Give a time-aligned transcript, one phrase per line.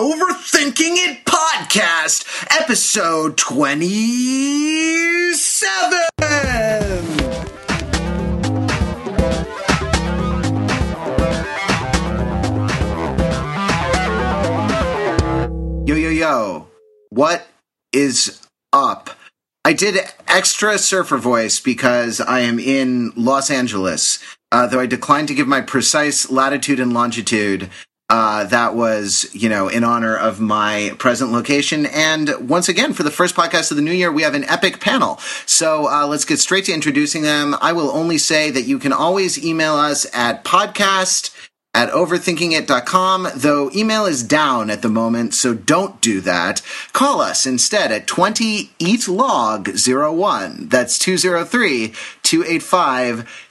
[0.00, 2.24] Overthinking It podcast,
[2.58, 6.00] episode 27.
[15.84, 16.68] Yo, yo, yo.
[17.10, 17.46] What
[17.92, 18.40] is
[18.72, 19.10] up?
[19.66, 24.18] I did extra surfer voice because I am in Los Angeles,
[24.50, 27.68] uh, though I declined to give my precise latitude and longitude.
[28.10, 31.86] Uh, that was, you know, in honor of my present location.
[31.86, 34.80] And once again, for the first podcast of the new year, we have an epic
[34.80, 35.18] panel.
[35.46, 37.54] So uh, let's get straight to introducing them.
[37.60, 41.32] I will only say that you can always email us at podcast
[41.72, 46.62] at overthinkingit.com, though email is down at the moment, so don't do that.
[46.92, 50.68] Call us instead at 20 eat log 01.
[50.68, 53.46] That's 203 285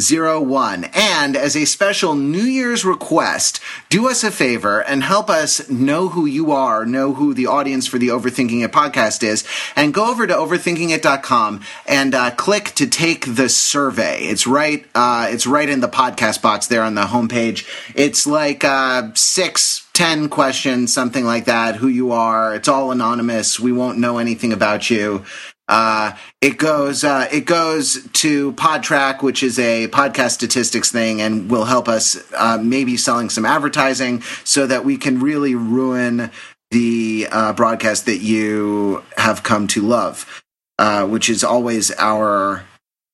[0.00, 0.84] 6401.
[0.94, 6.10] And as a special New Year's request, do us a favor and help us know
[6.10, 10.08] who you are, know who the audience for the Overthinking It podcast is, and go
[10.08, 14.20] over to overthinkingit.com and uh, click to take the survey.
[14.20, 17.66] It's right, uh, it's right in the podcast box there on the homepage.
[17.96, 21.74] It's like uh, six, ten questions, something like that.
[21.74, 22.54] Who you are.
[22.54, 23.58] It's all anonymous.
[23.58, 25.24] We won't know anything about you.
[25.68, 31.50] Uh, it goes uh, it goes to Podtrac, which is a podcast statistics thing, and
[31.50, 36.30] will help us uh, maybe selling some advertising so that we can really ruin
[36.70, 40.42] the uh, broadcast that you have come to love,
[40.78, 42.64] uh, which is always our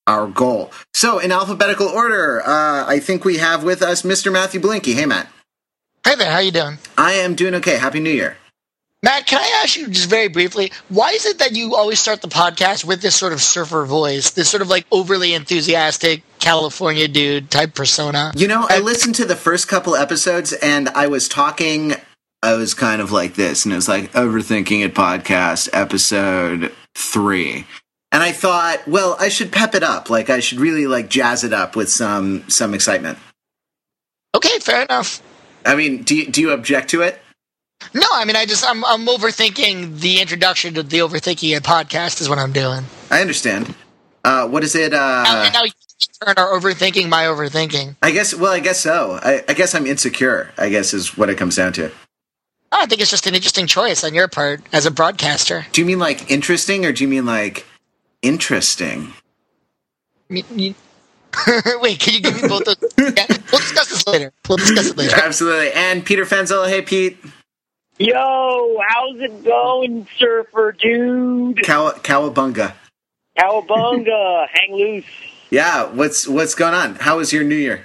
[0.06, 0.70] our goal.
[0.92, 4.30] So, in alphabetical order, uh, I think we have with us Mr.
[4.32, 4.94] Matthew Belinkie.
[4.94, 5.28] Hey, Matt.
[6.04, 6.76] Hey there, how you doing?
[6.98, 7.78] I am doing okay.
[7.78, 8.36] Happy New Year.
[9.04, 12.22] Matt, can I ask you just very briefly, why is it that you always start
[12.22, 17.06] the podcast with this sort of surfer voice, this sort of like overly enthusiastic California
[17.06, 18.32] dude type persona?
[18.34, 21.92] You know, I listened to the first couple episodes and I was talking,
[22.42, 27.66] I was kind of like this, and it was like Overthinking It podcast, episode three.
[28.10, 30.08] And I thought, well, I should pep it up.
[30.08, 33.18] Like I should really like jazz it up with some some excitement.
[34.34, 35.22] Okay, fair enough.
[35.66, 37.20] I mean, do you, do you object to it?
[37.92, 42.20] No, I mean I just I'm I'm overthinking the introduction to the overthinking it podcast
[42.20, 42.84] is what I'm doing.
[43.10, 43.74] I understand.
[44.24, 44.92] Uh, what is it?
[44.92, 45.70] now, Uh, and now you
[46.24, 47.96] turn our overthinking my overthinking.
[48.02, 48.34] I guess.
[48.34, 49.18] Well, I guess so.
[49.22, 50.50] I, I guess I'm insecure.
[50.56, 51.88] I guess is what it comes down to.
[52.72, 55.66] Oh, I think it's just an interesting choice on your part as a broadcaster.
[55.72, 57.66] Do you mean like interesting, or do you mean like
[58.22, 59.12] interesting?
[60.28, 60.74] Mean, you-
[61.80, 62.92] Wait, can you give me both of those?
[62.98, 64.32] Yeah, we'll discuss this later.
[64.48, 65.16] We'll discuss it later.
[65.16, 65.72] Absolutely.
[65.72, 66.68] And Peter Fenzel.
[66.68, 67.18] Hey, Pete.
[67.98, 71.62] Yo, how's it going, surfer dude?
[71.62, 72.74] Cow- Cowabunga.
[73.38, 75.04] Cowabunga, hang loose.
[75.50, 75.84] Yeah.
[75.92, 76.96] What's what's going on?
[76.96, 77.84] How was your New Year?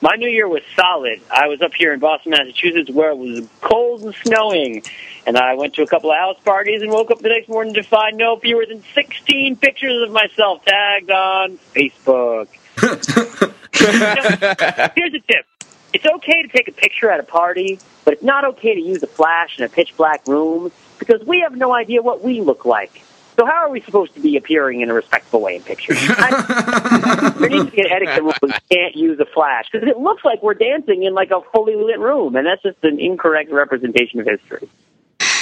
[0.00, 1.20] My new year was solid.
[1.30, 4.82] I was up here in Boston, Massachusetts, where it was cold and snowing,
[5.26, 7.74] and I went to a couple of house parties and woke up the next morning
[7.74, 12.48] to find no fewer than 16 pictures of myself tagged on Facebook.
[14.96, 15.46] Here's a tip.
[15.94, 19.02] It's okay to take a picture at a party, but it's not okay to use
[19.02, 22.64] a flash in a pitch black room because we have no idea what we look
[22.64, 23.02] like.
[23.36, 25.98] So how are we supposed to be appearing in a respectful way in pictures?
[26.02, 28.34] I- there needs to be an etiquette rule.
[28.42, 31.74] We can't use a flash because it looks like we're dancing in like a fully
[31.76, 34.68] lit room, and that's just an incorrect representation of history.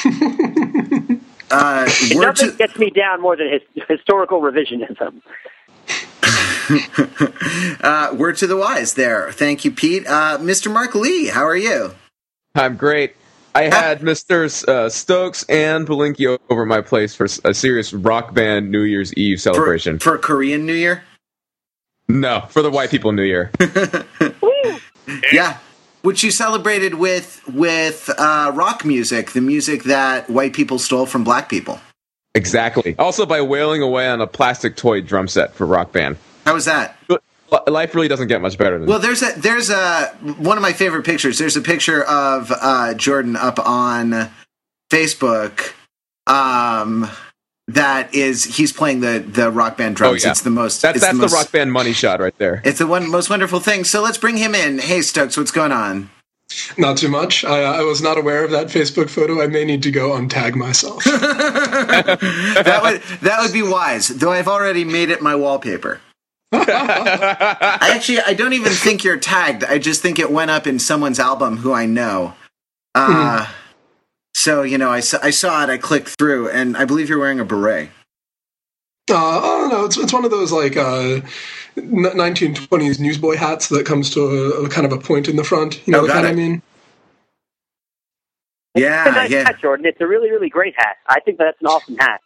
[1.54, 5.20] Uh, Nothing to gets me down more than his- historical revisionism.
[7.82, 8.94] uh, word to the wise.
[8.94, 9.30] There.
[9.32, 10.06] Thank you, Pete.
[10.06, 10.72] Uh, Mr.
[10.72, 11.26] Mark Lee.
[11.28, 11.94] How are you?
[12.54, 13.16] I'm great.
[13.54, 14.66] I had Mr.
[14.66, 19.36] Uh, Stokes and Belinkie over my place for a serious rock band New Year's Eve
[19.38, 19.98] For, celebration.
[19.98, 21.02] for Korean New Year.
[22.08, 23.50] no, for the white people New Year.
[25.32, 25.58] Yeah.
[26.02, 31.22] Which you celebrated with with uh, rock music, the music that white people stole from
[31.24, 31.80] black people.
[32.34, 32.94] exactly.
[32.98, 36.16] Also by wailing away on a plastic toy drum set for rock band.
[36.44, 36.96] How was that?
[37.66, 40.06] Life really doesn't get much better than Well, there's a there's a
[40.38, 41.38] one of my favorite pictures.
[41.38, 44.30] There's a picture of uh, Jordan up on
[44.90, 45.74] Facebook.
[46.26, 47.10] Um,
[47.68, 50.24] that is he's playing the the rock band drums.
[50.24, 50.30] Oh, yeah.
[50.30, 50.82] It's the most.
[50.82, 52.62] That's it's that's the, most, rock band money shot right there.
[52.64, 53.84] It's the one most wonderful thing.
[53.84, 54.78] So let's bring him in.
[54.78, 56.10] Hey, Stokes, what's going on?
[56.76, 57.44] Not too much.
[57.44, 59.42] I, I was not aware of that Facebook photo.
[59.42, 61.04] I may need to go untag myself.
[62.62, 64.08] That would that would be wise.
[64.08, 66.00] Though I've already made it my wallpaper.
[66.52, 69.64] I actually I don't even think you're tagged.
[69.64, 72.34] I just think it went up in someone's album who I know.
[72.94, 73.46] Uh,
[74.34, 75.70] So you know, I saw, I saw it.
[75.70, 77.90] I clicked through, and I believe you're wearing a beret.
[79.10, 81.20] Uh, oh no, it's it's one of those like uh,
[81.76, 85.86] 1920s newsboy hats that comes to a, a kind of a point in the front.
[85.86, 86.62] You know Oh, what I mean?
[88.74, 89.44] Yeah, It's a nice yeah.
[89.44, 89.86] hat, Jordan.
[89.86, 90.96] It's a really, really great hat.
[91.08, 92.22] I think that's an awesome hat.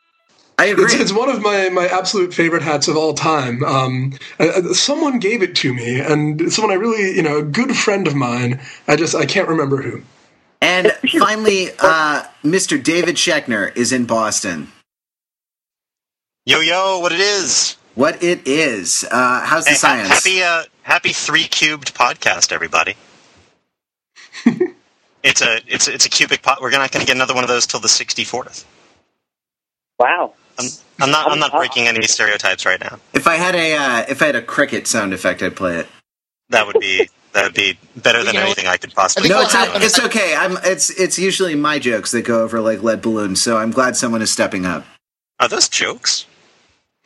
[0.59, 0.85] I agree.
[0.85, 3.63] It's, it's one of my, my absolute favorite hats of all time.
[3.65, 7.77] Um, uh, someone gave it to me, and someone I really, you know, a good
[7.77, 8.61] friend of mine.
[8.89, 10.03] I just I can't remember who.
[10.63, 12.83] and finally, uh, Mr.
[12.83, 14.69] David Shechner is in Boston.
[16.47, 17.77] Yo yo, what it is?
[17.95, 19.05] What it is?
[19.11, 20.09] Uh, how's the Hey, science?
[20.09, 22.95] happy uh, happy three cubed podcast, everybody.
[25.25, 26.61] it's a it's it's a cubic pot.
[26.63, 28.65] We're not going to get another one of those till the sixty fourth.
[29.99, 30.35] Wow.
[30.59, 30.67] I'm,
[31.01, 32.99] I'm not I'm not breaking any stereotypes right now.
[33.15, 35.87] If I had a uh, if I had a cricket sound effect, I'd play it.
[36.51, 39.31] That would be that would be better than You know, anything I could possibly.
[39.31, 40.35] I No, it's what happens- it's okay.
[40.37, 43.43] I'm it's it's usually my jokes that go over like lead balloons.
[43.43, 44.85] So I'm glad someone is stepping up.
[45.41, 46.27] Are those jokes?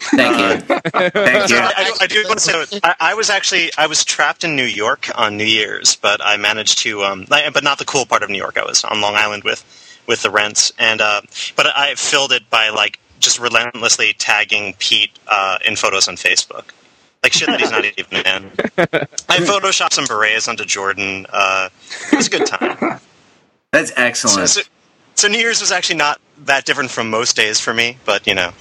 [0.03, 0.77] Thank you.
[1.11, 1.61] Thank So you.
[1.61, 4.57] I, I, I do want to say, I, I was actually I was trapped in
[4.57, 8.07] New York on New Year's, but I managed to, um, I- but not the cool
[8.07, 8.57] part of New York.
[8.57, 9.63] I was on Long Island with
[10.07, 11.21] with the rents, and uh,
[11.57, 16.65] but I filled it by like just relentlessly tagging Pete uh, in photos on Facebook,
[17.23, 18.51] like shit that he's not even in.
[19.29, 21.27] I photoshopped some berets onto Jordan.
[21.33, 21.69] Uh,
[22.13, 23.01] it was a good time.
[23.73, 24.49] That's So, excellent.
[24.49, 24.63] so,
[25.15, 28.35] so New Year's was actually not that different from most days for me, but you
[28.35, 28.53] know.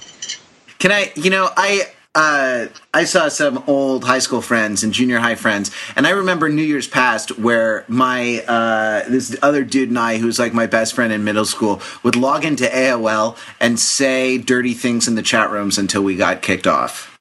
[0.78, 1.12] Can I?
[1.16, 1.82] You know, I
[2.14, 6.48] uh, I saw some old high school friends and junior high friends, and I remember
[6.48, 10.94] New Year's past where my uh, this other dude and I, who's like my best
[10.94, 15.50] friend in middle school, would log into AOL and say dirty things in the chat
[15.50, 17.18] rooms until we got kicked off.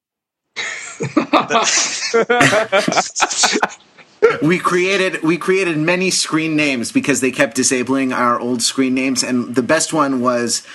[4.42, 9.24] we created we created many screen names because they kept disabling our old screen names
[9.24, 10.66] and the best one was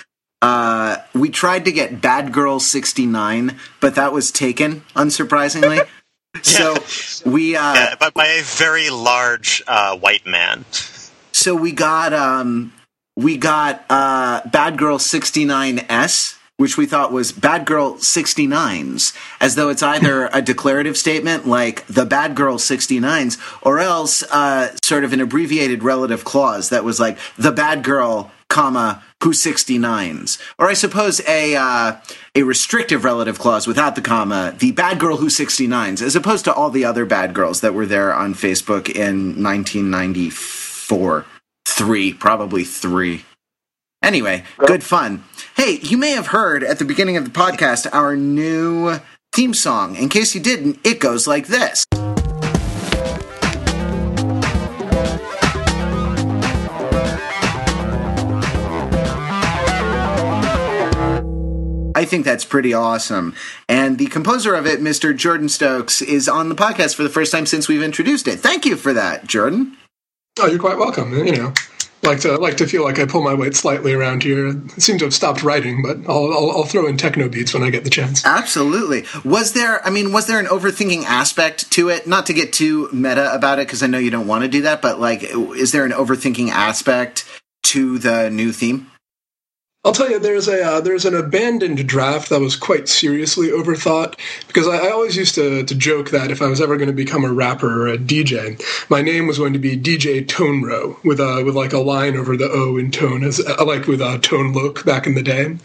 [0.45, 5.87] uh, we tried to get bad girl 69 but that was taken unsurprisingly
[6.43, 6.75] so
[7.31, 10.65] we uh, Yeah, but by a very large uh, white man.
[11.33, 12.73] so we got um
[13.17, 19.71] we got uh bad girl 69s which we thought was bad girl 69s as though
[19.71, 25.13] it's either a declarative statement like the bad girl 69s or else uh sort of
[25.13, 30.75] an abbreviated relative clause that was like the bad girl comma who 69s or i
[30.75, 31.97] suppose a uh
[32.35, 36.53] a restrictive relative clause without the comma the bad girl who 69s as opposed to
[36.53, 41.27] all the other bad girls that were there on facebook in 1994
[41.75, 43.25] three, probably three.
[44.03, 45.25] Anyway, good fun.
[45.57, 49.01] Hey, you may have heard at the beginning of the podcast our new
[49.33, 49.97] theme song.
[49.97, 51.85] In case you didn't, it goes like this.
[62.05, 63.35] I think that's pretty awesome.
[63.67, 65.17] And the composer of it, Mr.
[65.17, 68.41] Jordan Stokes, is on the podcast for the first time since we've introduced it.
[68.41, 69.79] Thank you for that, Jordan.
[70.39, 71.15] Oh, you're quite welcome.
[71.15, 71.55] You know,
[72.03, 74.51] like to like to feel like I pull my weight slightly around here.
[74.51, 77.63] I seem to have stopped writing, but I'll I'll, I'll throw in techno beats when
[77.63, 78.23] I get the chance.
[78.27, 79.07] Absolutely.
[79.25, 82.07] Was there, I mean, was there an overthinking aspect to it?
[82.07, 84.61] Not to get too meta about it, because I know you don't want to do
[84.61, 87.25] that, but like, is there an overthinking aspect
[87.63, 88.91] to the new theme?
[89.85, 94.19] I'll tell you, there's a uh, there's an abandoned draft that was quite seriously overthought
[94.47, 96.95] because I, I always used to to joke that if I was ever going to
[96.95, 100.99] become a rapper or a DJ, my name was going to be DJ Tone Row
[101.05, 104.01] with a with like a line over the O in tone, as uh, like with
[104.01, 105.59] uh, Tone Look back in the day,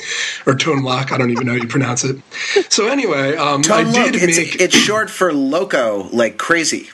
[0.45, 1.13] or Tone Loc.
[1.13, 2.21] I don't even know how you pronounce it.
[2.69, 6.89] So anyway, um, I did it's, make it's short for loco, like crazy.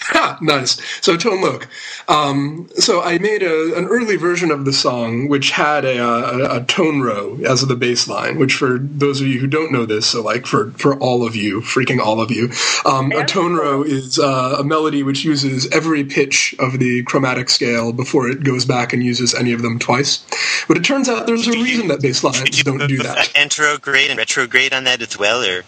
[0.00, 0.80] Ha, nice.
[1.04, 1.68] So Tone Loc.
[2.08, 6.56] Um, so I made a, an early version of the song which had a, a,
[6.56, 8.38] a tone row as the bass line.
[8.38, 11.36] Which, for those of you who don't know this, so like for for all of
[11.36, 12.50] you, freaking all of you,
[12.86, 17.50] um, a tone row is uh, a melody which uses every pitch of the chromatic
[17.50, 20.24] scale before it goes back and uses any of them twice.
[20.68, 23.28] But it turns out there's a reason that bass lines don't do that.
[23.34, 25.64] Anterograde and retrograde on that as well, or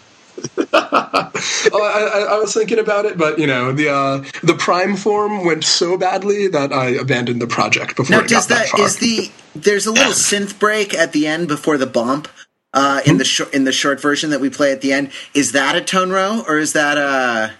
[0.73, 1.31] I,
[1.73, 5.63] I, I was thinking about it, but you know, the uh, the prime form went
[5.63, 8.85] so badly that I abandoned the project before Now, it does got that that, far.
[8.85, 12.27] is the, there's a little synth break at the end before the bump.
[12.73, 15.51] Uh, in the short in the short version that we play at the end, is
[15.51, 17.51] that a tone row or is that a?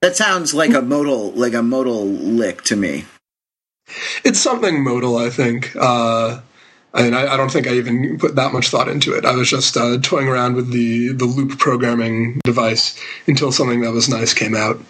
[0.00, 3.04] That sounds like a modal like a modal lick to me.
[4.24, 5.76] It's something modal, I think.
[5.78, 6.40] Uh,
[6.94, 9.24] I mean, I, I don't think I even put that much thought into it.
[9.24, 13.92] I was just uh, toying around with the the loop programming device until something that
[13.92, 14.80] was nice came out.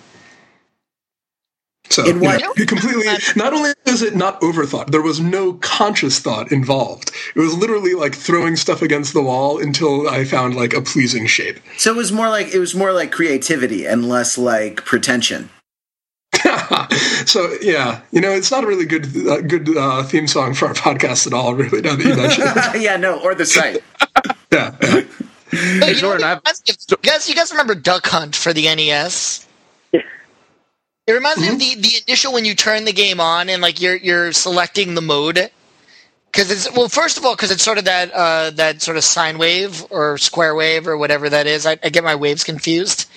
[1.91, 3.07] So you know, you completely.
[3.37, 7.13] Not only is it not overthought, there was no conscious thought involved.
[7.37, 11.27] It was literally like throwing stuff against the wall until I found like a pleasing
[11.27, 11.61] shape.
[11.79, 15.51] So it was more like it was more like creativity and less like pretension.
[17.27, 20.67] So yeah, you know, it's not a really good uh, good uh, theme song for
[20.69, 21.55] our podcast at all.
[21.55, 22.83] Really, now that you mention it.
[22.83, 23.83] yeah, no, or the site.
[24.53, 25.01] yeah, yeah.
[25.51, 29.47] Hey, you, know, Jordan, I've- you guys, you guys remember Duck Hunt for the NES?
[29.93, 33.81] It reminds me of the, the initial when you turn the game on and like
[33.81, 35.51] you're you're selecting the mode
[36.33, 39.05] because it's well first of all because it's sort of that uh, that sort of
[39.05, 41.67] sine wave or square wave or whatever that is.
[41.67, 43.09] I, I get my waves confused,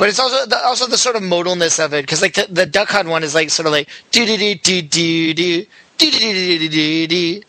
[0.00, 2.64] but it's also the, also the sort of modalness of it because like the, the
[2.64, 5.66] Duck Hunt one is like sort of like do do do do do do
[5.98, 7.42] do do do do do do.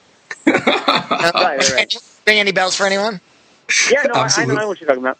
[0.45, 1.95] Right, right, right.
[2.27, 3.21] Ring any bells for anyone?
[3.89, 4.55] Yeah, no, I, I Absolutely.
[4.55, 5.17] know what you're talking about.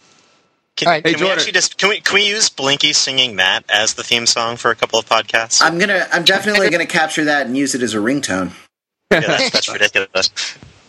[0.75, 1.03] Can, All right.
[1.03, 1.37] can Hey, we Jordan.
[1.37, 4.71] actually just can we can we use Belinkie singing that as the theme song for
[4.71, 5.61] a couple of podcasts?
[5.61, 6.07] I'm gonna.
[6.11, 8.51] I'm definitely gonna capture that and use it as a ringtone.
[9.11, 10.31] yeah, that's, that's ridiculous.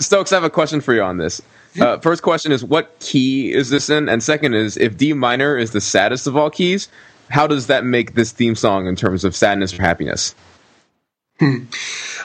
[0.01, 1.41] Stokes, I have a question for you on this.
[1.81, 4.09] Uh, first question is what key is this in?
[4.09, 6.89] And second is if D minor is the saddest of all keys,
[7.31, 10.35] how does that make this theme song in terms of sadness or happiness?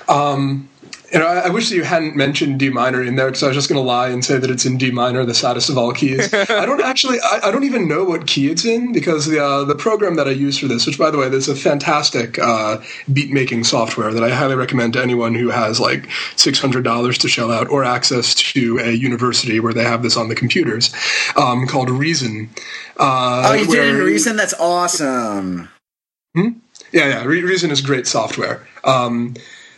[0.09, 0.69] Um,
[1.11, 3.47] you know, I, I wish that you hadn't mentioned D minor in there because I
[3.47, 5.77] was just going to lie and say that it's in D minor, the saddest of
[5.77, 6.33] all keys.
[6.33, 9.63] I don't actually, I, I don't even know what key it's in because the uh,
[9.63, 12.77] the program that I use for this, which by the way, there's a fantastic uh,
[13.13, 17.17] beat making software that I highly recommend to anyone who has like six hundred dollars
[17.19, 20.93] to shell out or access to a university where they have this on the computers,
[21.37, 22.49] um, called Reason.
[22.97, 24.35] Uh, Oh, you did it in Reason.
[24.35, 25.69] That's awesome.
[26.35, 26.49] yeah,
[26.91, 27.23] yeah.
[27.23, 28.67] Re- Reason is great software.
[28.83, 29.35] Um,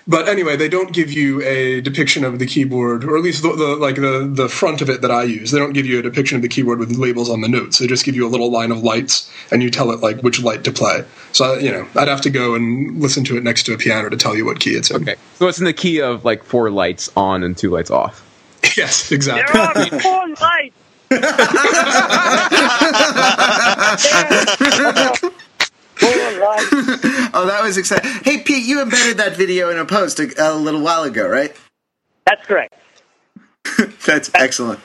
[0.09, 3.55] but anyway, they don't give you a depiction of the keyboard, or at least the,
[3.55, 5.51] the like the the front of it that I use.
[5.51, 7.77] They don't give you a depiction of the keyboard with labels on the notes.
[7.77, 10.41] They just give you a little line of lights, and you tell it like which
[10.41, 11.05] light to play.
[11.31, 14.09] So you know, I'd have to go and listen to it next to a piano
[14.09, 15.03] to tell you what key it's in.
[15.03, 15.15] Okay.
[15.35, 18.25] So it's in the key of like four lights on and two lights off.
[18.77, 19.53] yes, exactly.
[19.53, 20.75] There are four lights.
[27.31, 28.09] Oh, that was exciting.
[28.23, 31.55] Hey, Pete, you embedded that video in a post a, a little while ago, right?
[32.25, 32.73] That's correct.
[34.05, 34.79] That's excellent.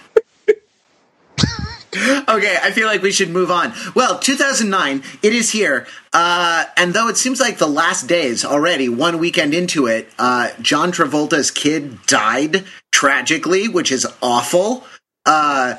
[2.28, 3.73] okay, I feel like we should move on.
[3.94, 5.87] Well, 2009, it is here.
[6.12, 10.50] Uh, and though it seems like the last days already, one weekend into it, uh,
[10.61, 14.85] John Travolta's kid died tragically, which is awful.
[15.25, 15.76] Uh,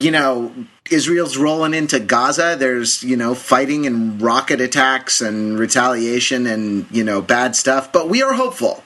[0.00, 0.52] you know,
[0.90, 2.56] Israel's rolling into Gaza.
[2.58, 7.92] There's, you know, fighting and rocket attacks and retaliation and, you know, bad stuff.
[7.92, 8.82] But we are hopeful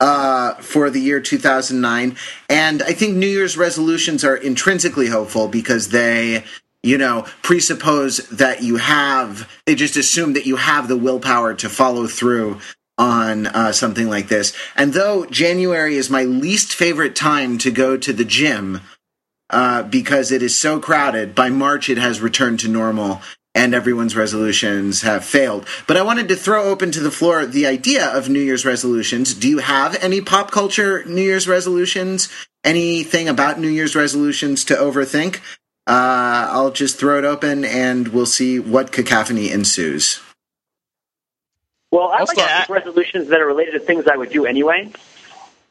[0.00, 2.16] uh, for the year 2009.
[2.48, 6.44] And I think New Year's resolutions are intrinsically hopeful because they,
[6.82, 11.68] you know, presuppose that you have, they just assume that you have the willpower to
[11.68, 12.60] follow through
[12.98, 14.52] on uh, something like this.
[14.76, 18.80] And though January is my least favorite time to go to the gym,
[19.52, 21.34] uh, because it is so crowded.
[21.34, 23.20] By March, it has returned to normal,
[23.54, 25.66] and everyone's resolutions have failed.
[25.86, 29.34] But I wanted to throw open to the floor the idea of New Year's resolutions.
[29.34, 32.28] Do you have any pop culture New Year's resolutions?
[32.64, 35.36] Anything about New Year's resolutions to overthink?
[35.86, 40.20] Uh, I'll just throw it open, and we'll see what cacophony ensues.
[41.90, 44.30] Well, I Also, like I- to make resolutions that are related to things I would
[44.30, 44.90] do anyway.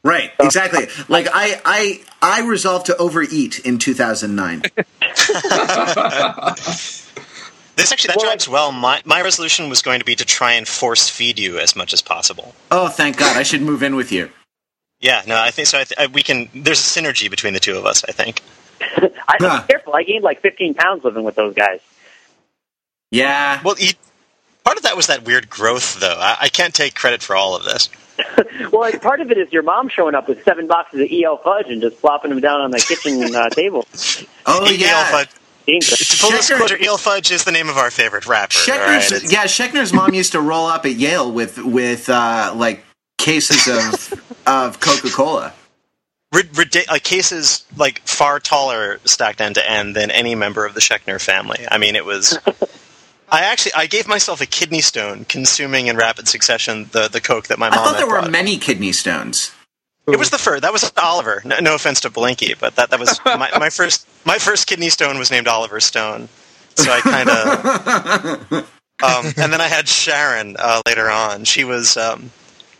[0.03, 0.45] Right, oh.
[0.45, 0.87] exactly.
[1.09, 4.63] Like I, I, I resolved to overeat in 2009.
[7.77, 8.71] This actually that Well, tracks well.
[8.71, 11.93] My my resolution was going to be to try and force feed you as much
[11.93, 12.53] as possible.
[12.69, 13.37] oh, thank God!
[13.37, 14.29] I should move in with you.
[14.99, 15.79] Yeah, no, I think so.
[15.79, 16.49] I th- I- we can.
[16.53, 18.03] There's a synergy between the two of us.
[18.07, 18.41] I think.
[18.81, 19.63] I, Huh.
[19.67, 19.95] Careful.
[19.95, 21.79] I gained like 15 pounds living with those guys.
[23.09, 23.61] Yeah.
[23.63, 23.93] Well, you,
[24.65, 26.17] part of that was that weird growth, though.
[26.19, 27.89] I, I can't take credit for all of this.
[28.71, 31.37] well, like, part of it is your mom showing up with seven boxes of EL
[31.37, 33.85] fudge and just plopping them down on the kitchen uh, table.
[34.45, 34.87] Oh E- yeah.
[34.87, 35.05] E.L.
[35.05, 35.29] Fudge.
[35.67, 36.09] Dangerous.
[36.09, 36.97] To full disclosure, E.L.
[36.97, 38.57] Fudge is the name of our favorite rapper.
[38.71, 39.11] all right?
[39.31, 42.83] Yeah, Shechner's mom used to roll up at Yale with with uh, like
[43.17, 45.53] cases of of Coca Cola.
[46.33, 50.73] rid- ridi- like cases like far taller stacked end to end than any member of
[50.73, 51.65] the Shechner family.
[51.69, 52.37] I mean, it was.
[53.31, 57.47] I actually I gave myself a kidney stone consuming in rapid succession the, the coke
[57.47, 58.31] that my I mom thought had there were brought.
[58.31, 59.51] many kidney stones.
[60.07, 60.63] It was the first.
[60.63, 61.41] That was Oliver.
[61.45, 64.05] No, no offense to Belinkie, but that that was my, my first.
[64.25, 66.27] My first kidney stone was named Oliver Stone,
[66.75, 68.51] so I kind of.
[69.03, 71.45] um, and then I had Sharon uh, later on.
[71.45, 71.95] She was.
[71.95, 72.31] Um,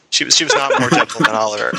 [0.10, 0.36] she was.
[0.36, 1.72] She was not more gentle than Oliver.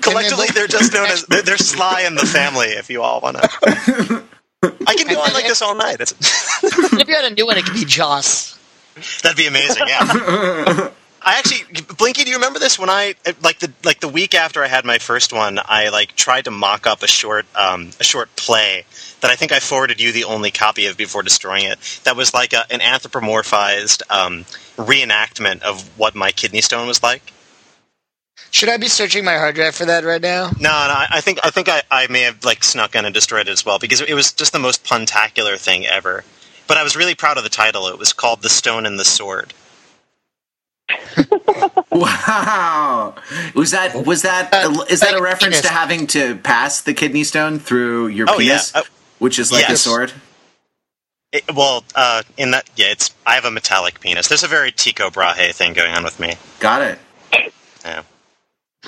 [0.00, 1.24] Collectively, they're just known as.
[1.24, 2.68] They're, they're Sly in the Family.
[2.68, 4.24] If you all want to.
[4.62, 6.00] I can go on like this all night.
[6.94, 8.58] If you had a new one, it could be Joss.
[9.22, 9.84] that'd be amazing.
[9.88, 10.90] Yeah.
[11.24, 12.78] I actually, Belinkie, do you remember this?
[12.78, 16.16] When I like the like the week after I had my first one, I like
[16.16, 18.84] tried to mock up a short um, a short play
[19.20, 21.78] that I think I forwarded you the only copy of before destroying it.
[22.04, 24.44] That was like a, an anthropomorphized um,
[24.76, 27.32] reenactment of what my kidney stone was like.
[28.50, 30.50] Should I be searching my hard drive for that right now?
[30.60, 33.14] No, no, I I think I think I, I may have like snuck in and
[33.14, 36.24] destroyed it as well because it was just the most puntacular thing ever.
[36.68, 37.88] But I was really proud of the title.
[37.88, 39.54] It was called "The Stone and the Sword."
[41.90, 43.14] Wow.
[43.54, 45.60] Was that was that Uh, is that a reference penis.
[45.62, 48.52] to having to pass the kidney stone through your Oh, yeah.
[48.54, 48.82] penis, Uh,
[49.18, 50.10] which is like a sword?
[51.32, 54.28] It, well, uh, in that, yeah, it's I have a metallic penis.
[54.28, 56.34] There's a very Tycho Brahe thing going on with me.
[56.60, 56.98] Got it.
[57.84, 58.02] Yeah.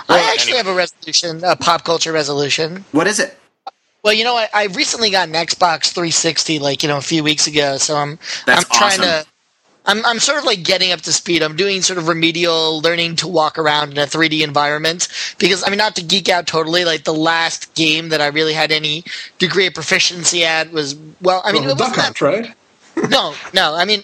[0.08, 0.56] I actually anyway.
[0.58, 2.84] have a resolution, a pop culture resolution.
[2.92, 3.38] What is it?
[4.02, 7.24] Well, you know, I, I recently got an Xbox 360, like you know, a few
[7.24, 7.78] weeks ago.
[7.78, 9.24] So I'm That's I'm trying awesome.
[9.24, 9.26] to.
[9.86, 11.42] I'm, I'm sort of like getting up to speed.
[11.42, 15.08] I'm doing sort of remedial learning to walk around in a 3D environment
[15.38, 16.84] because I mean not to geek out totally.
[16.84, 19.04] Like the last game that I really had any
[19.38, 22.54] degree of proficiency at was well, I mean well, it wasn't Duck that Hunt, right?
[23.08, 23.74] No, no.
[23.74, 24.02] I mean,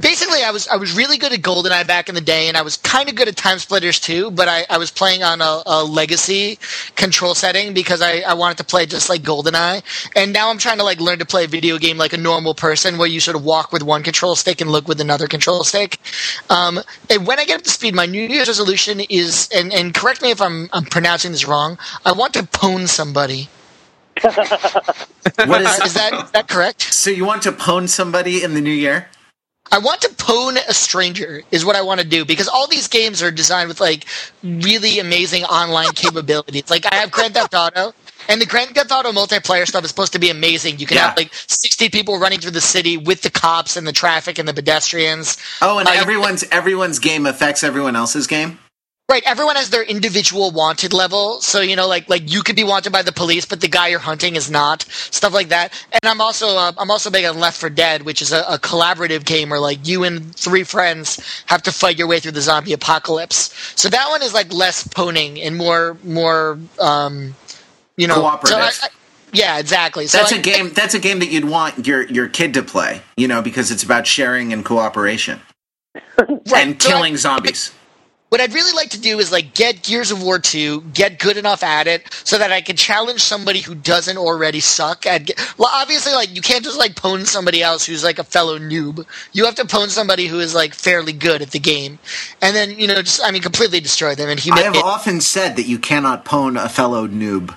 [0.00, 2.62] basically, I was I was really good at GoldenEye back in the day, and I
[2.62, 4.30] was kind of good at Time Splitters too.
[4.30, 6.58] But I, I was playing on a, a legacy
[6.94, 9.82] control setting because I, I wanted to play just like GoldenEye.
[10.14, 12.54] And now I'm trying to like learn to play a video game like a normal
[12.54, 15.64] person, where you sort of walk with one control stick and look with another control
[15.64, 15.98] stick.
[16.50, 19.94] Um, and when I get up to speed, my New Year's resolution is, and, and
[19.94, 21.78] correct me if I'm I'm pronouncing this wrong.
[22.04, 23.48] I want to pwn somebody.
[25.46, 26.82] What is Is that is that correct?
[26.94, 29.08] So you want to pwn somebody in the new year?
[29.72, 32.88] I want to pwn a stranger is what I want to do because all these
[32.88, 34.06] games are designed with like
[34.42, 36.70] really amazing online capabilities.
[36.70, 37.92] Like I have Grand Theft Auto,
[38.28, 40.78] and the Grand Theft Auto multiplayer stuff is supposed to be amazing.
[40.78, 41.08] You can Yeah.
[41.08, 44.48] have like sixty people running through the city with the cops and the traffic and
[44.48, 45.36] the pedestrians.
[45.60, 48.58] Oh, and Uh, everyone's everyone's game affects everyone else's game.
[49.08, 51.40] Right, everyone has their individual wanted level.
[51.40, 53.86] So you know, like like you could be wanted by the police, but the guy
[53.86, 54.82] you're hunting is not.
[54.82, 55.72] Stuff like that.
[55.92, 58.58] And I'm also uh, I'm also big on Left 4 Dead, which is a, a
[58.58, 62.40] collaborative game where like you and three friends have to fight your way through the
[62.40, 63.54] zombie apocalypse.
[63.80, 67.36] So that one is like less poning and more more um,
[67.96, 68.72] you know Cooperative.
[68.72, 68.90] so I- I-
[69.32, 70.08] yeah, exactly.
[70.08, 70.70] So That's I- a game.
[70.72, 73.02] That's a game that you'd want your your kid to play.
[73.16, 75.40] You know, because it's about sharing and cooperation
[76.18, 77.72] right, and killing zombies.
[78.28, 81.36] What I'd really like to do is like get Gears of War 2, get good
[81.36, 85.56] enough at it so that I can challenge somebody who doesn't already suck at ge-
[85.58, 89.06] Well, obviously like you can't just like pwn somebody else who's like a fellow noob.
[89.32, 92.00] You have to pwn somebody who is like fairly good at the game.
[92.42, 95.20] And then, you know, just I mean completely destroy them and I humiliate have often
[95.20, 97.54] said that you cannot pwn a fellow noob.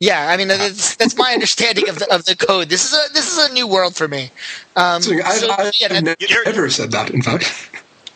[0.00, 2.68] Yeah, I mean that's that's my understanding of the of the code.
[2.68, 4.30] This is a this is a new world for me.
[4.76, 7.70] Um, So I've, so, I've yeah, that- You're- never said that, in fact.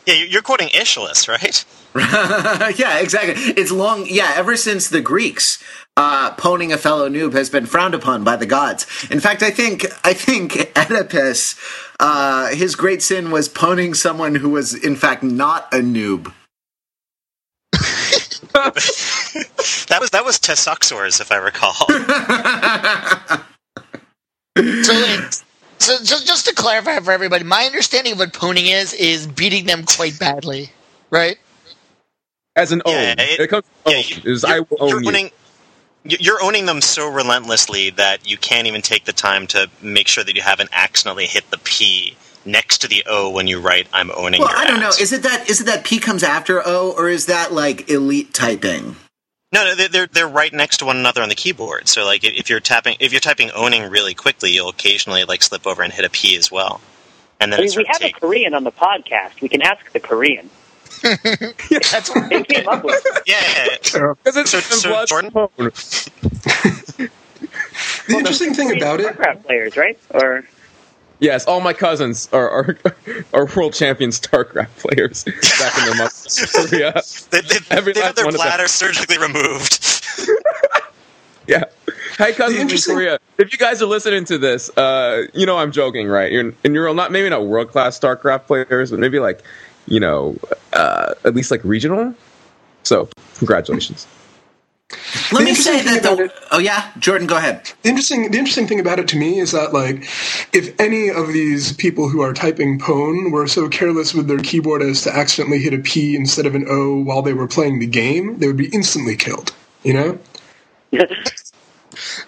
[0.09, 1.65] Yeah, you- you're quoting Aeschylus, right?
[2.79, 3.35] yeah, exactly.
[3.61, 4.07] It's long.
[4.09, 5.63] Yeah, ever since the Greeks,
[5.99, 8.87] uh, poning a fellow noob has been frowned upon by the gods.
[9.11, 11.57] In fact, I think I think Oedipus,
[12.01, 16.33] uh, his great sin was poning someone who was in fact not a noob.
[19.89, 21.75] That was that was Tessoxors, if I recall.
[24.83, 25.35] So, like,
[25.79, 29.67] so just just to clarify for everybody, my understanding of what poning is is beating
[29.67, 30.71] them quite badly,
[31.11, 31.39] right?
[32.57, 33.21] As an Yeah, own.
[33.21, 34.05] it- It, comes yeah, own.
[34.09, 35.09] you- is I will you're own you.
[35.09, 35.31] owning,
[36.05, 40.09] you- You're owning them so relentlessly that you can't even take the time to make
[40.09, 43.87] sure that you haven't accidentally hit the P next to the O when you write
[43.93, 44.91] "I'm owning." Well, your I don't know.
[44.91, 48.35] Is it that is it that P comes after O, or is that like elite
[48.35, 48.97] typing?
[49.53, 51.89] No, no, they're- they're they're right next to one another on the keyboard.
[51.89, 55.67] So like if you're tapping, if you're typing "owning" really quickly, you'll occasionally like slip
[55.67, 56.81] over and hit a P as well.
[57.41, 58.13] And then I mean, we sort of have a.
[58.13, 59.41] Korean on the podcast.
[59.41, 60.51] We can ask the Korean.
[61.03, 63.23] That's what They came up with it.
[63.27, 64.15] Yeah, yeah, yeah.
[64.25, 65.31] Because it's So- in so, Jordan?
[65.31, 67.09] phone.
[68.09, 69.99] The interesting thing about it, players, right?
[70.11, 70.45] Or
[71.21, 72.79] Yes, all my cousins are are,
[73.35, 76.15] are world champion StarCraft players back in their mother
[76.53, 77.03] Korea.
[77.31, 80.05] They, they, Every they last have their one bladder surgically removed.
[81.49, 81.65] Yeah.
[82.19, 85.73] Hey, cousins in Korea, if you guys are listening to this, uh, you know I'm
[85.73, 86.31] joking, right?
[86.31, 89.43] You're and you're not maybe not world class StarCraft players, but maybe like
[89.87, 90.37] you know
[90.75, 92.15] uh, at least like regional.
[92.83, 94.07] So congratulations.
[95.33, 96.25] Let The me say that the.
[96.25, 97.73] it- Oh yeah, Jordan, go ahead.
[97.83, 100.05] the interesting, the interesting thing about it to me is that, like,
[100.55, 104.83] if any of these people who are typing pwn were so careless with their keyboard
[104.83, 107.87] as to accidentally hit a P instead of an O while they were playing the
[107.87, 109.55] game, they would be instantly killed.
[109.85, 110.19] You know?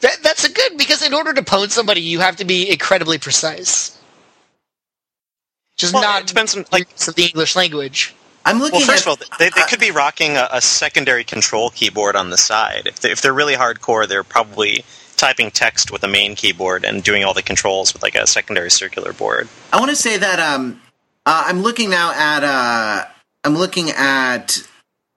[0.00, 3.18] that, that's a good because in order to pwn somebody, you have to be incredibly
[3.18, 3.98] precise.
[5.76, 6.88] Just Well, not it depends on like.
[7.08, 8.14] of the English language.
[8.44, 8.80] I'm looking.
[8.80, 12.16] Well, first at, of all, they, they could be rocking a, a secondary control keyboard
[12.16, 12.86] on the side.
[12.86, 14.84] If, they, if they're really hardcore, they're probably
[15.16, 18.70] typing text with a main keyboard and doing all the controls with like a secondary
[18.70, 19.48] circular board.
[19.72, 20.80] I want to say that um,
[21.26, 23.04] Uh, I'm looking now at uh,
[23.44, 24.66] I'm looking at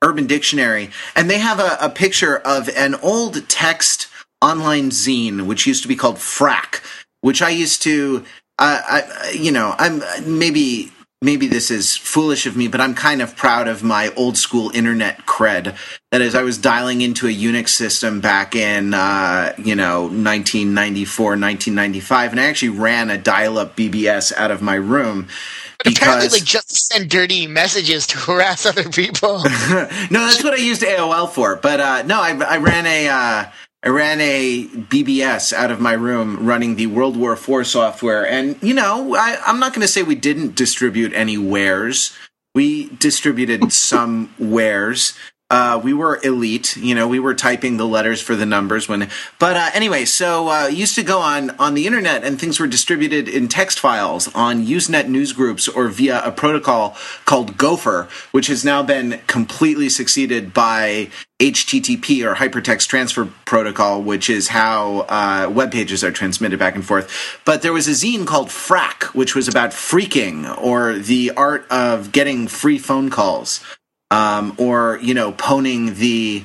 [0.02, 4.08] Urban Dictionary, and they have a, a picture of an old text
[4.42, 6.84] online zine, which used to be called Phrack,
[7.22, 8.26] which I used to,
[8.60, 10.92] uh, I, you know, I'm maybe
[11.24, 14.70] maybe this is foolish of me, but I'm kind of proud of my old school
[14.76, 15.76] internet cred.
[16.12, 21.26] That is, I was dialing into a Unix system back in, uh, you know, 1994,
[21.26, 25.30] 1995, and I actually ran a dial up BBS out of my room.
[25.78, 29.40] But apparently, like just to send dirty messages to harass other people.
[29.44, 31.56] no, that's what I used AOL for.
[31.56, 33.08] But uh, no, I, I ran a.
[33.08, 33.46] Uh,
[33.84, 38.26] I ran a BBS out of my room running the World War IV software.
[38.26, 42.15] And, you know, I, I'm not going to say we didn't distribute any wares.
[42.56, 45.15] We distributed some wares.
[45.54, 47.08] Uh, we were elite, you know.
[47.08, 50.04] We were typing the letters for the numbers when, but uh, anyway.
[50.06, 53.80] So uh, used to go on on the internet, and things were distributed in text
[53.80, 59.90] files on Usenet newsgroups or via a protocol called Gopher, which has now been completely
[59.90, 66.58] succeeded by HTTP or Hypertext Transfer Protocol, which is how uh, web pages are transmitted
[66.58, 67.40] back and forth.
[67.46, 72.12] But there was a zine called Phrack, which was about phreaking or the art of
[72.12, 73.64] getting free phone calls
[74.12, 76.44] um, or you know, poning the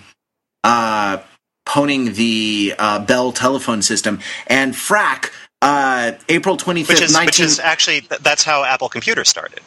[0.65, 1.19] uh,
[1.67, 5.33] poning the uh, Bell telephone system and Phrack.
[5.61, 9.61] Uh, April twenty fifth, which, 19- which is actually that's how Apple Computer started.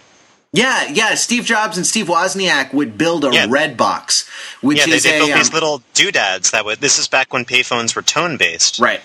[0.53, 1.15] Yeah, yeah.
[1.15, 3.47] Steve Jobs and Steve Wozniak would build a Yeah.
[3.49, 4.27] red box,
[4.61, 6.79] which yeah, they, is they a built these um, little doodads that would.
[6.79, 8.79] This is back when payphones were tone based.
[8.79, 9.01] right.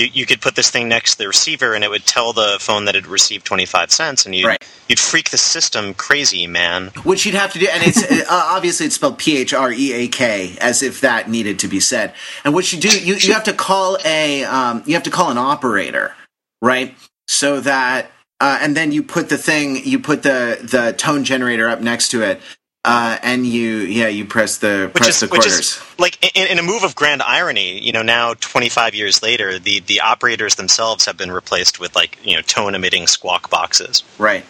[0.00, 2.56] You, you could put this thing next to the receiver, and it would tell the
[2.60, 4.64] phone that it received twenty five cents, and you'd Right.
[4.88, 6.88] you'd freak the system crazy, man.
[7.04, 9.92] Which you'd have to do, and it's uh, obviously it's spelled P H R E
[9.92, 12.14] A K, as if that needed to be said.
[12.44, 15.30] And what you do, you, you have to call a um, you have to call
[15.30, 16.14] an operator,
[16.62, 16.94] right?
[17.28, 18.10] So that
[18.40, 22.08] uh, and then you put the thing, you put the the tone generator up next
[22.12, 22.40] to it,
[22.84, 25.58] uh, and you yeah you press the Which press is the which quarters.
[25.58, 27.78] is like in, in a move of grand irony.
[27.78, 31.94] You know, now twenty five years later, the the operators themselves have been replaced with
[31.94, 34.02] like you know tone emitting squawk boxes.
[34.18, 34.44] Right.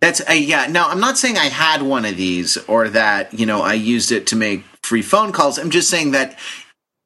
[0.00, 0.66] That's uh, yeah.
[0.66, 4.12] Now I'm not saying I had one of these or that you know I used
[4.12, 5.58] it to make free phone calls.
[5.58, 6.38] I'm just saying that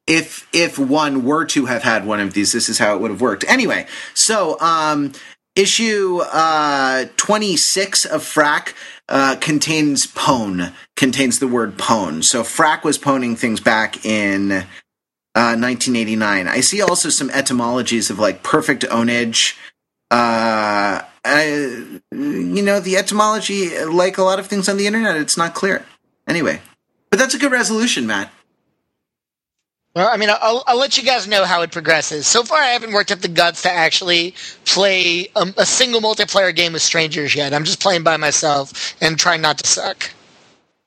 [0.06, 3.10] if if one were to have had one of these, this is how it would
[3.10, 3.44] have worked.
[3.48, 5.12] Anyway, so um,
[5.56, 8.74] issue uh, 26 of Phrack
[9.08, 12.22] uh, contains pone, contains the word pone.
[12.22, 16.48] So Phrack was poning things back in uh, 1989.
[16.48, 19.56] I see also some etymologies of like perfect ownage.
[20.10, 25.36] Uh, I, you know, the etymology, like a lot of things on the internet, it's
[25.36, 25.84] not clear.
[26.26, 26.60] Anyway,
[27.10, 28.30] but that's a good resolution, Matt.
[29.94, 32.26] Well, I mean, I'll, I'll let you guys know how it progresses.
[32.26, 36.54] So far, I haven't worked up the guts to actually play a, a single multiplayer
[36.54, 37.54] game with strangers yet.
[37.54, 40.10] I'm just playing by myself and trying not to suck.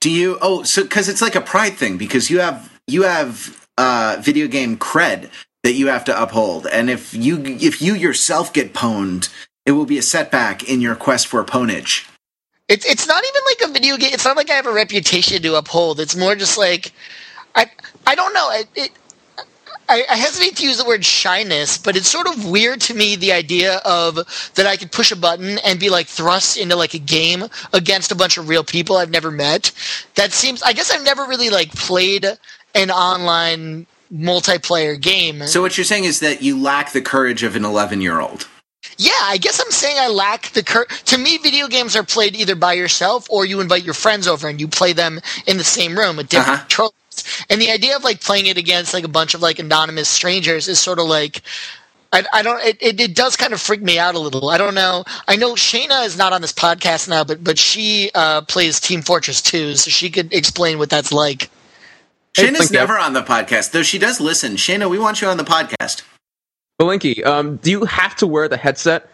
[0.01, 0.37] Do you?
[0.41, 4.47] Oh, so because it's like a pride thing because you have you have uh, video
[4.47, 5.29] game cred
[5.63, 9.29] that you have to uphold, and if you if you yourself get pwned,
[9.65, 12.07] it will be a setback in your quest for pwnage.
[12.69, 14.11] It's it's not even like a video game.
[14.13, 15.99] It's not like I have a reputation to uphold.
[15.99, 16.91] It's more just like
[17.55, 17.65] I
[18.07, 18.49] I don't know.
[18.51, 18.91] It, it
[19.89, 23.15] I, I hesitate to use the word shyness, but it's sort of weird to me
[23.15, 24.15] the idea of
[24.55, 28.11] that I could push a button and be like thrust into like a game against
[28.11, 29.71] a bunch of real people I've never met.
[30.15, 30.61] That seems.
[30.63, 32.25] I guess I've never really like played
[32.75, 35.43] an online multiplayer game.
[35.47, 38.47] So what you're saying is that you lack the courage of an 11 year old.
[38.97, 40.85] Yeah, I guess I'm saying I lack the cur.
[40.85, 44.47] To me, video games are played either by yourself or you invite your friends over
[44.47, 46.61] and you play them in the same room with different Uh-huh.
[46.63, 46.93] controllers.
[47.49, 50.67] And the idea of like playing it against like a bunch of like anonymous strangers
[50.67, 51.41] is sort of like.
[52.13, 52.63] I, I don't.
[52.63, 54.49] It, it, it does kind of freak me out a little.
[54.49, 55.03] I don't know.
[55.27, 59.01] I know Shayna is not on this podcast now, but but she uh, plays Team
[59.01, 61.49] Fortress 2, so she could explain what that's like.
[62.33, 62.77] Hey, Shayna's thank you.
[62.77, 64.53] never on the podcast, though she does listen.
[64.53, 66.03] Shayna, we want you on the podcast.
[66.79, 69.09] Belinkie, um, do you have to wear the headset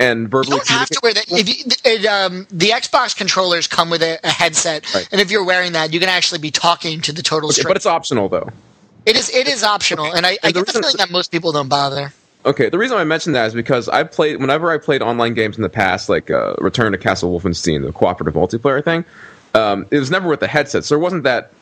[0.00, 1.30] and You verbally don't have to wear that.
[1.30, 5.08] If you, it, um, the Xbox controllers come with a, a headset, Right.
[5.12, 7.76] and if you're wearing that, you can actually be talking to the total Okay, but
[7.76, 8.48] it's optional though.
[9.06, 11.30] It is it is optional, and I, I And the get the feeling that most
[11.30, 12.12] people don't bother.
[12.44, 15.56] Okay, the reason I mentioned that is because I played whenever I played online games
[15.56, 19.04] in the past, like uh, Return to Castle Wolfenstein, the cooperative multiplayer thing.
[19.54, 21.52] Um, it was never with the headset, so there wasn't that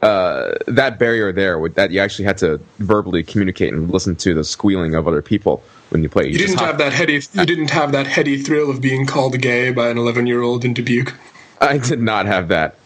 [0.00, 4.32] uh, that barrier there with that you actually had to verbally communicate and listen to
[4.34, 6.26] the squealing of other people when you play.
[6.26, 7.20] You just didn't have that heady.
[7.34, 10.64] You didn't have that heady thrill of being called gay by an 11 year old
[10.64, 11.14] in Dubuque.
[11.60, 12.76] I did not have that.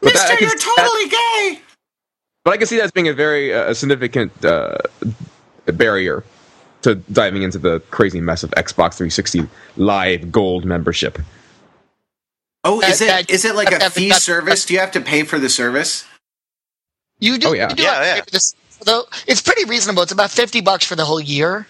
[0.00, 1.60] But that- Mister, can- you're totally gay!
[2.44, 4.78] But I can see that as being a very uh, significant uh,
[5.66, 6.24] barrier
[6.82, 11.18] to diving into the crazy mess of Xbox 360 Live Gold membership.
[12.64, 14.64] Oh, is it is it that- is it like a fee service?
[14.64, 16.04] Do you have to pay for the service?
[17.18, 17.48] You do.
[17.48, 17.68] Oh, yeah.
[17.70, 18.14] You do Yeah, have to yeah.
[18.16, 20.02] pay for this, though it's pretty reasonable.
[20.02, 21.66] It's about fifty bucks for the whole year.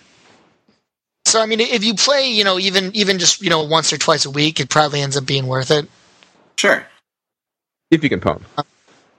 [1.26, 3.98] So I mean, if you play, you know, even even just you know once or
[3.98, 5.88] twice a week, it probably ends up being worth it.
[6.56, 6.86] Sure,
[7.90, 8.40] If you can pwn.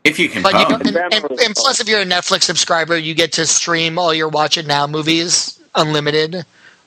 [0.04, 0.42] if you can.
[0.42, 0.88] But you phone.
[0.88, 4.30] and, and, and plus, if you're a Netflix subscriber, you get to stream all your
[4.30, 6.46] Watch It Now movies unlimited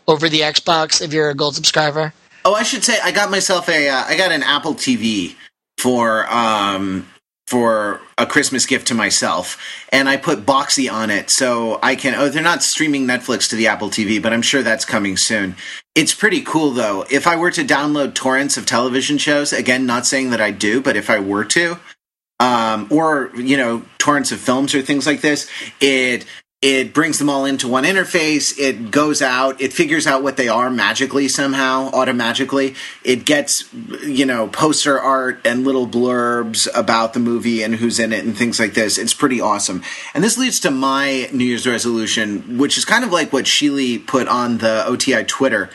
[0.09, 1.01] over the Xbox.
[1.03, 2.13] If you're a Gold subscriber,
[2.45, 5.37] Oh, I should say I got myself a uh, I got an Apple TV
[5.79, 7.07] for um
[7.51, 9.59] for a Christmas gift to myself,
[9.93, 12.15] and I put Boxee on it so I can.
[12.15, 15.57] Oh, they're not streaming Netflix to the Apple TV, but I'm sure that's coming soon.
[15.97, 17.05] It's pretty cool though.
[17.11, 20.81] If I were to download torrents of television shows, again, not saying that I do,
[20.81, 21.77] but if I were to,
[22.39, 26.27] um, or you know, torrents of films or things like this, it
[26.63, 28.59] it brings them all into one interface.
[28.59, 29.59] It goes out.
[29.63, 32.77] It figures out what they are magically somehow, automagically.
[33.03, 38.13] It gets you know poster art and little blurbs about the movie and who's in
[38.13, 38.99] it and things like this.
[38.99, 39.83] It's pretty awesome.
[40.13, 44.07] And this leads to my New Year's resolution, which is kind of like what Sheely
[44.07, 45.71] put on the OTI Twitter.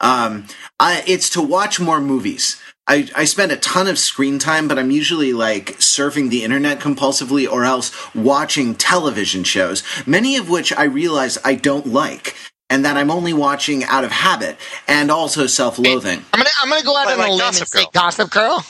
[0.00, 0.46] Um,
[0.78, 2.58] I, it's to watch more movies.
[2.86, 6.80] I, I spend a ton of screen time, but I'm usually like surfing the internet
[6.80, 12.34] compulsively or else watching television shows, many of which I realize I don't like
[12.68, 14.56] and that I'm only watching out of habit
[14.88, 16.24] and also self loathing.
[16.32, 18.30] I'm gonna I'm gonna go out Like- on a like limb Gossip and say Gossip
[18.30, 18.66] Girl.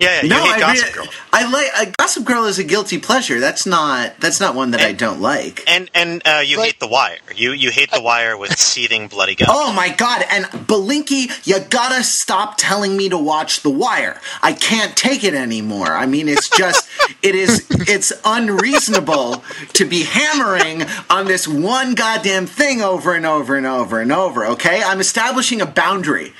[0.00, 1.06] Yeah, yeah you No, hate I, Gossip re- Girl.
[1.32, 3.38] I like I, Gossip Girl is a guilty pleasure.
[3.38, 5.62] That's not that's not one that I don't like.
[5.68, 7.18] And and uh, you Like- hate The Wire.
[7.34, 9.52] You you hate The Wire with seething bloody guts.
[9.54, 10.24] Oh my god!
[10.30, 14.20] And Belinkie, you gotta stop telling me to watch The Wire.
[14.42, 15.92] I can't take it anymore.
[15.92, 16.88] I mean, it's just,
[17.22, 23.56] it is, it's unreasonable to be hammering on this one goddamn thing over and over
[23.56, 24.44] and over and over.
[24.46, 26.32] Okay, I'm establishing a boundary.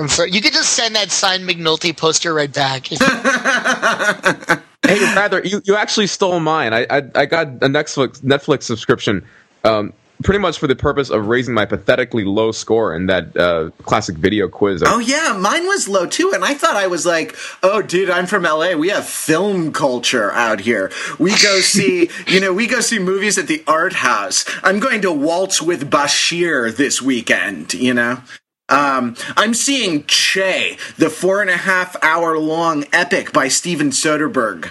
[0.00, 0.32] I'm sorry.
[0.32, 2.88] You could just send that signed McNulty poster right back.
[4.86, 6.74] Hey, rather, you, you actually stole mine.
[6.74, 9.24] I, I I got a Netflix Netflix subscription,
[9.64, 13.70] um, pretty much for the purpose of raising my pathetically low score in that uh,
[13.84, 14.82] classic video quiz.
[14.84, 18.26] Oh yeah, mine was low too, and I thought I was like, oh dude, I'm
[18.26, 18.74] from LA.
[18.74, 20.92] We have film culture out here.
[21.18, 24.44] We go see, you know, we go see movies at the art house.
[24.62, 27.72] I'm going to waltz with Bashir this weekend.
[27.72, 28.18] You know.
[28.68, 34.70] Um, I'm seeing Che, the four and a half hour long epic by Steven Soderbergh.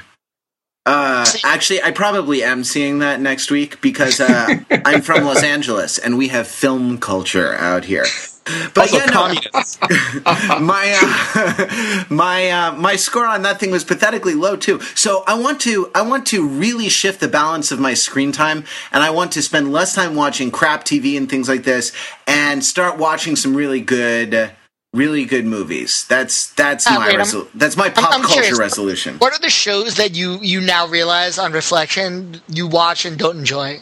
[0.86, 4.47] Uh, actually, I probably am seeing that next week because uh,
[4.86, 8.06] I'm from Los Angeles and we have film culture out here.
[8.45, 14.34] But also, yeah, no, my uh, my uh, my score on that thing was pathetically
[14.34, 14.82] low too.
[14.95, 18.65] So I want to I want to really shift the balance of my screen time,
[18.91, 21.93] and I want to spend less time watching crap TV and things like this,
[22.27, 24.51] and start watching some really good.
[24.95, 26.06] Really good movies.
[26.08, 28.60] That's that's Uh, my wait, resol- that's my pop I'm culture curious.
[28.60, 29.17] resolution.
[29.17, 33.39] what are the shows that you you now realize on reflection you watch and don't
[33.39, 33.79] enjoy?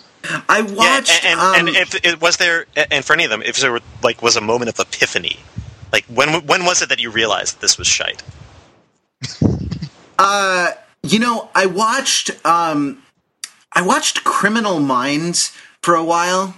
[0.48, 1.26] I Yeah, watched.
[1.26, 3.72] and, um, and, and if it was there, and for any of them, if there
[3.72, 5.38] were, like was a moment of epiphany,
[5.92, 8.22] like when when was it that you realized that this was shite?
[10.20, 10.72] Uh,
[11.04, 13.02] you know, I watched um,
[13.74, 16.56] I watched Criminal Minds for a while.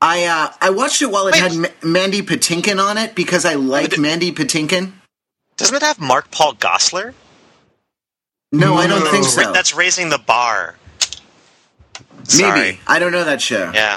[0.00, 1.40] I uh, I watched it while it Wait.
[1.42, 4.92] had M- Mandy Patinkin on it because I like But- Mandy Patinkin.
[5.56, 7.14] Doesn't it have Mark Paul Gosselaar?
[8.52, 9.52] No, I don't think so.
[9.52, 10.76] that's raising the bar.
[12.28, 12.80] Maybe Sorry.
[12.86, 13.70] I don't know that show.
[13.74, 13.96] Yeah.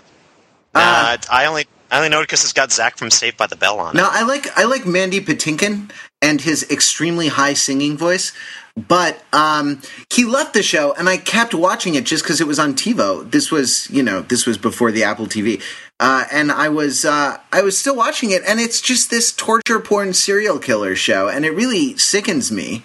[0.75, 3.47] Uh, Uh, I only I only know it because it's got Zach from Saved by
[3.47, 3.97] the Bell on it.
[3.97, 5.89] No, I like I like Mandy Patinkin
[6.21, 8.31] and his extremely high singing voice.
[8.87, 9.81] But um,
[10.13, 13.29] he left the show, and I kept watching it just because it was on TiVo.
[13.29, 15.61] This was, you know, this was before the Apple TV,
[15.99, 19.81] uh, and I was, uh, I was still watching it, and it's just this torture
[19.81, 22.83] porn serial killer show, and it really sickens me.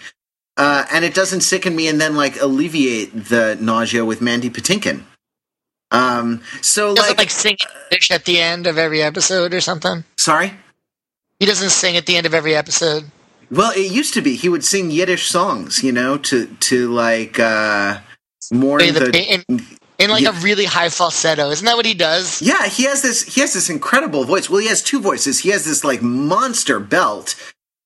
[0.56, 5.02] Uh, and it doesn't sicken me, and then like alleviate the nausea with Mandy Patinkin.
[5.90, 10.04] Um, so He like, like at the end of every episode or something.
[10.16, 10.52] sorry.
[11.40, 13.04] He doesn't sing at the end of every episode.
[13.50, 17.38] Well, it used to be he would sing Yiddish songs, you know, to to like
[17.38, 17.98] uh
[18.52, 19.34] mourn the the.
[19.48, 19.60] in,
[19.98, 20.30] in like Yeah.
[20.30, 21.50] a really high falsetto.
[21.50, 22.40] Isn't that what he does?
[22.42, 23.22] yeah, he has this.
[23.34, 24.48] He has this incredible voice.
[24.48, 25.40] Well, he has two voices.
[25.40, 27.34] He has this like monster belt,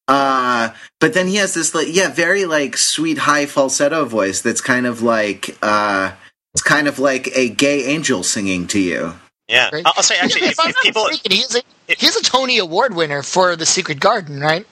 [0.07, 4.61] uh, but then he has this like yeah, very like sweet high falsetto voice that's
[4.61, 6.13] kind of like uh,
[6.59, 9.15] it's kind of like a gay angel singing to you.
[9.47, 9.87] Yeah, Right?
[9.87, 12.95] I'll I'll say actually, if, if, if people, mistaken, he's a, he's a Tony Award
[12.97, 14.67] winner for The Secret Garden, right?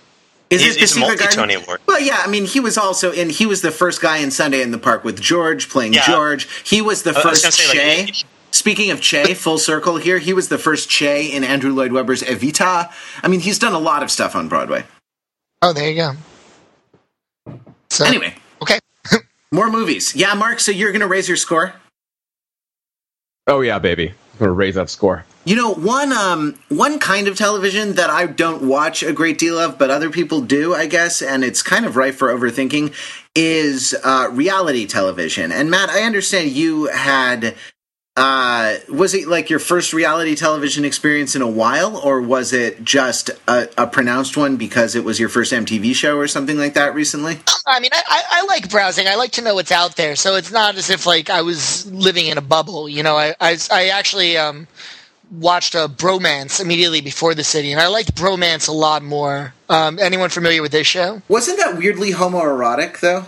[0.50, 1.36] Is he's, it the he's a Secret Garden?
[1.38, 1.80] multi-Tony Award.
[1.86, 3.30] Well, yeah, I mean, he was also in.
[3.30, 6.04] He was the first guy in Sunday in the Park with George playing Yeah.
[6.06, 6.48] George.
[6.64, 8.24] He was the I first gonna say, like, Che.
[8.50, 12.22] Speaking of Che, full circle here, he was the first Che in Andrew Lloyd Webber's
[12.22, 12.92] Evita.
[13.22, 14.84] I mean, he's done a lot of stuff on Broadway.
[15.62, 16.12] Oh, there you go.
[17.90, 18.36] So Anyway, okay.
[19.52, 20.14] More movies.
[20.14, 20.60] Yeah, Mark.
[20.60, 21.74] So you're going to raise your score.
[23.48, 24.08] Oh yeah, baby.
[24.08, 25.24] I'm gonna raise that score.
[25.44, 29.58] You know, one um one kind of television that I don't watch a great deal
[29.58, 32.92] of, but other people do, I guess, and it's kind of ripe for overthinking,
[33.34, 35.52] is uh, reality television.
[35.52, 37.54] And Matt, I understand you had
[38.16, 42.82] uh was it like your first reality television experience in a while or was it
[42.82, 46.74] just a, a pronounced one because it was your first mtv show or something like
[46.74, 49.08] that recently I mean, I, I, I like browsing.
[49.08, 50.14] I like to know what's out there.
[50.14, 52.88] So it's not as if like I was living in a bubble.
[52.88, 54.68] You know, I I, I actually um,
[55.32, 59.52] watched a Bromance immediately before the city, and I liked Bromance a lot more.
[59.68, 61.20] Um, anyone familiar with this show?
[61.28, 63.26] wasn't that weirdly homoerotic though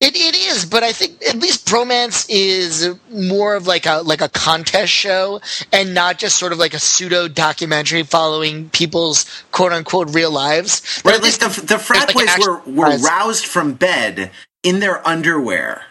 [0.00, 4.20] It, it is, but I think at least Bromance is more of like a like
[4.20, 5.40] a contest show
[5.72, 11.02] and not just sort of like a pseudo documentary following people's quote unquote real lives.
[11.04, 13.02] Right, at least the the frat there's, like, boys were were prize.
[13.02, 14.30] roused from bed
[14.62, 15.82] in their underwear,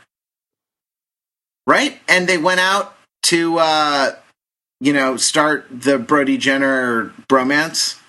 [1.66, 2.00] right?
[2.08, 4.12] And they went out to, uh,
[4.80, 8.00] you know, start the Brody Jenner bromance.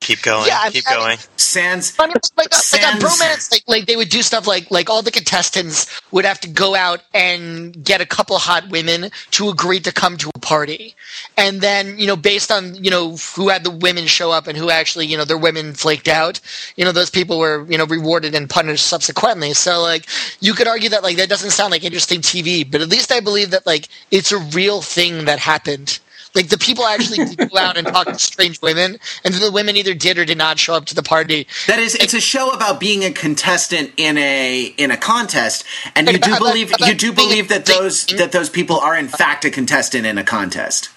[0.00, 0.46] Keep going.
[0.46, 1.18] Yeah, I- keep I mean- going.
[1.36, 4.46] Sans, I mean, like, a, like Sans- a bromance, like, like they would do stuff
[4.46, 8.68] like like all the contestants would have to go out and get a couple hot
[8.68, 10.94] women to agree to come to a party,
[11.36, 14.58] and then you know based on you know who had the women show up and
[14.58, 16.40] who actually you know their women flaked out,
[16.76, 19.54] you know those people were you know rewarded and punished subsequently.
[19.54, 20.06] So like
[20.40, 23.20] you could argue that like that doesn't sound like interesting TV, but at least I
[23.20, 26.00] believe that like it's a real thing that happened.
[26.36, 29.74] Like the people actually did go out and talk to strange women, and the women
[29.76, 31.46] either did or did not show up to the party.
[31.66, 36.06] that is, it's a show about being a contestant in a in a contest, and
[36.06, 39.50] you do believe you do believe that those that those people are in fact a
[39.50, 40.90] contestant in a contest.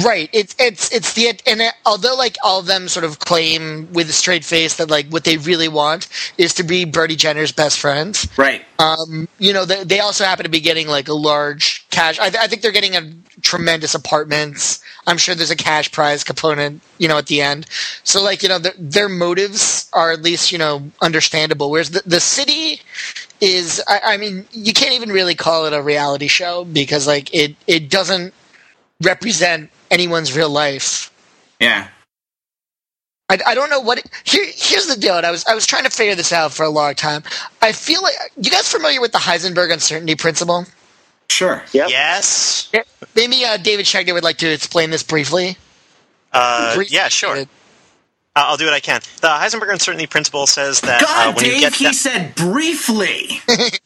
[0.00, 0.30] Right.
[0.32, 4.08] It's it's it's the and it, although like all of them sort of claim with
[4.08, 7.78] a straight face that like what they really want is to be Brody Jenner's best
[7.78, 8.26] friends.
[8.38, 8.64] Right.
[8.78, 12.18] Um, you know, they, they also happen to be getting like a large cash.
[12.18, 14.82] I, I think they're getting a tremendous apartments.
[15.06, 17.66] I'm sure there's a cash prize component, you know, at the end.
[18.02, 21.70] So like you know, their, their motives are at least you know understandable.
[21.70, 22.80] Whereas the the city
[23.42, 27.32] is, I, I mean, you can't even really call it a reality show because like
[27.34, 28.32] it it doesn't
[29.02, 31.12] represent anyone's real life.
[31.60, 31.86] Yeah.
[33.28, 33.98] I, I don't know what.
[33.98, 35.16] It, here, here's the deal.
[35.16, 37.22] And I was I was trying to figure this out for a long time.
[37.62, 40.66] I feel like you guys familiar with the Heisenberg uncertainty principle?
[41.30, 41.62] Sure.
[41.72, 41.88] Yep.
[41.90, 42.70] Yes.
[43.14, 45.56] Maybe uh, David Shechner would like to explain this briefly.
[46.32, 46.94] Uh, Briefly.
[46.96, 47.36] yeah, sure.
[47.36, 47.44] Uh,
[48.34, 49.00] I'll do what I can.
[49.20, 52.34] The Heisenberg uncertainty principle says that God, uh, when Dave, you get he that- said
[52.34, 53.40] briefly.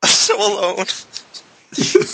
[0.04, 0.86] so alone.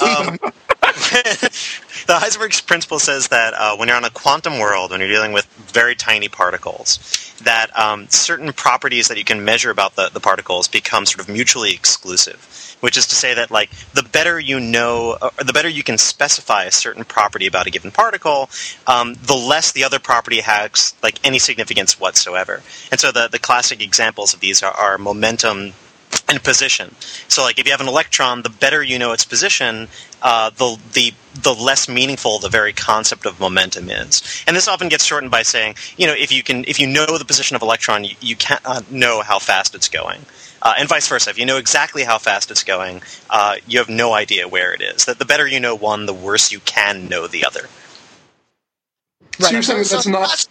[0.03, 0.39] Um,
[2.07, 5.33] the Heisenberg principle says that uh, when you're on a quantum world, when you're dealing
[5.33, 10.21] with very tiny particles, that um, certain properties that you can measure about the, the
[10.21, 12.77] particles become sort of mutually exclusive.
[12.81, 15.97] Which is to say that, like, the better you know, or the better you can
[15.97, 18.51] specify a certain property about a given particle,
[18.87, 22.63] um, the less the other property has like any significance whatsoever.
[22.91, 25.73] And so, the the classic examples of these are, are momentum
[26.29, 26.95] and position.
[27.29, 29.89] So, like, if you have an electron, the better you know its position,
[30.23, 34.23] uh, the the the less meaningful the very concept of momentum is.
[34.47, 37.19] And this often gets shortened by saying, you know, if you can, if you know
[37.19, 40.21] the position of electron, you, you can't uh, know how fast it's going.
[40.63, 41.29] Uh, and vice versa.
[41.29, 44.81] If you know exactly how fast it's going, uh, you have no idea where it
[44.81, 45.05] is.
[45.05, 47.69] That the better you know one, the worse you can know the other.
[49.39, 50.47] So you're saying that's not-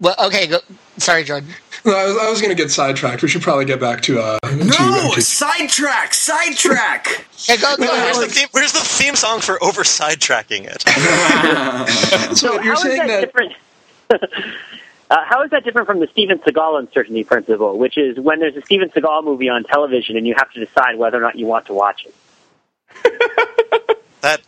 [0.00, 0.46] Well, okay.
[0.46, 0.60] Go,
[0.96, 1.50] sorry, Jordan.
[1.84, 3.22] No, I was, I was going to get sidetracked.
[3.22, 7.26] We should probably get back to uh, to No, sidetrack, sidetrack.
[7.48, 10.84] Yeah, go, go Where's the theme, where's the theme song for over sidetracking it?
[12.36, 13.32] So you're saying that,
[14.08, 14.20] that
[15.10, 18.56] uh, how is that different from the Steven Seagal uncertainty principle, which is when there's
[18.56, 21.46] a Steven Seagal movie on television and you have to decide whether or not you
[21.46, 22.14] want to watch it.
[24.20, 24.40] that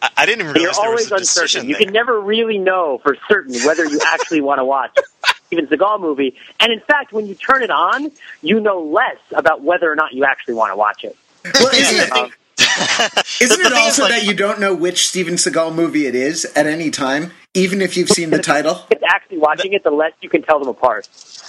[0.00, 1.68] I, I didn't even And you're realize there always was a uncertain.
[1.68, 1.84] You there.
[1.84, 6.00] can never really know for certain whether you actually want to watch a Steven Seagal
[6.00, 6.36] movie.
[6.60, 8.10] And in fact, when you turn it on,
[8.42, 11.16] you know less about whether or not you actually want to watch it.
[11.54, 15.06] Well, isn't it, Um, isn't it thing is, also like- that you don't know which
[15.06, 18.80] Steven Seagal movie it is at any time, even if you've seen the title?
[18.90, 21.08] it's actually watching it, the less you can tell them apart.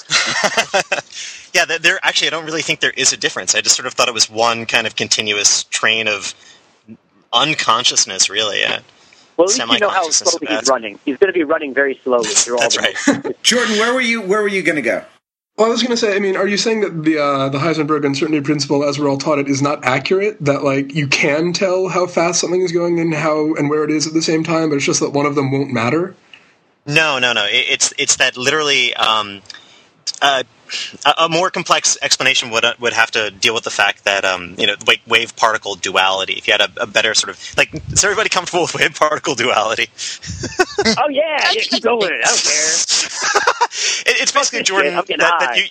[1.53, 3.55] yeah, there, there actually I don't really think there is a difference.
[3.55, 6.33] I just sort of thought it was one kind of continuous train of
[7.33, 8.59] unconsciousness, really.
[8.61, 8.79] Yeah.
[9.37, 10.99] Well, at least you know how Semi-consciousness slowly of he's running.
[11.05, 12.77] He's going to be running very slowly through all That's
[13.07, 13.35] right.
[13.43, 14.21] Jordan, where were you?
[14.21, 15.05] Where were you going to go?
[15.57, 17.57] Well, I was going to say, I mean, are you saying that the uh, the
[17.57, 20.37] Heisenberg uncertainty principle, as we're all taught it, is not accurate?
[20.43, 23.91] That like you can tell how fast something is going and how and where it
[23.91, 26.15] is at the same time, but it's just that one of them won't matter.
[26.85, 27.45] No, no, no.
[27.45, 28.93] It, it's it's that literally.
[28.95, 29.41] Um,
[30.21, 30.43] uh,
[31.05, 34.25] a, a more complex explanation would uh, would have to deal with the fact that
[34.25, 36.33] um, you know like wave particle duality.
[36.33, 39.35] If you had a, a better sort of like, is everybody comfortable with wave particle
[39.35, 39.87] duality?
[40.99, 42.03] Oh yeah, yeah, keep going.
[42.03, 43.63] I don't care.
[44.07, 45.63] It, it's basically Jordan shit, I'm getting that, that you.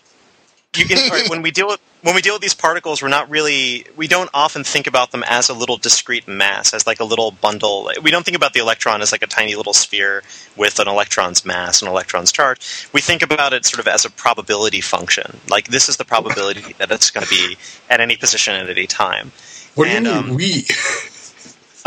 [0.76, 3.86] You can, when we deal with when we deal with these particles, we're not really
[3.96, 7.30] we don't often think about them as a little discrete mass, as like a little
[7.32, 7.90] bundle.
[8.02, 10.22] We don't think about the electron as like a tiny little sphere
[10.56, 12.88] with an electron's mass and electron's charge.
[12.92, 15.40] We think about it sort of as a probability function.
[15.48, 17.56] Like this is the probability that it's going to be
[17.90, 19.32] at any position at any time.
[19.74, 20.66] What do you And, mean um, we?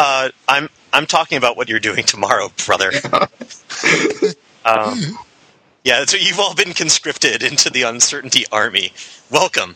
[0.01, 2.89] Uh, I'm I'm talking about what you're doing tomorrow, brother.
[4.64, 4.97] um,
[5.84, 8.91] yeah, so you've all been conscripted into the uncertainty army.
[9.32, 9.75] Welcome.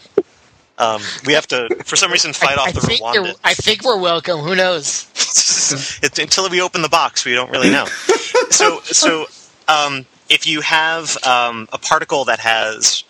[0.78, 3.54] Um, we have to, for some reason, fight I, off I the think you're- I
[3.54, 4.40] think we're welcome.
[4.40, 5.08] Who knows?
[6.04, 7.86] It's- until we open the box, we don't really know.
[8.50, 9.26] so, so
[9.68, 13.04] um, if you have um, a particle that has,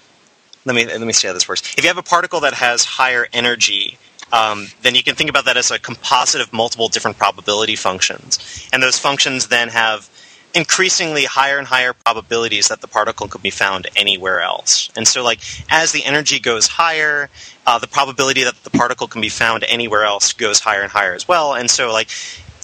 [0.65, 1.61] let me let me see how this works.
[1.77, 3.97] If you have a particle that has higher energy,
[4.31, 8.69] um, then you can think about that as a composite of multiple different probability functions,
[8.71, 10.09] and those functions then have
[10.53, 14.89] increasingly higher and higher probabilities that the particle could be found anywhere else.
[14.95, 15.39] And so, like
[15.69, 17.29] as the energy goes higher,
[17.65, 21.13] uh, the probability that the particle can be found anywhere else goes higher and higher
[21.13, 21.53] as well.
[21.55, 22.09] And so, like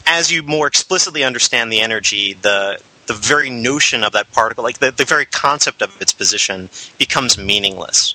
[0.05, 4.77] as you more explicitly understand the energy, the the very notion of that particle, like
[4.77, 6.69] the, the very concept of its position,
[6.99, 8.13] becomes meaningless.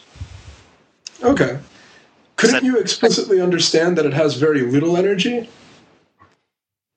[1.20, 1.58] Okay.
[2.36, 5.48] Couldn't that- you explicitly understand that it has very little energy?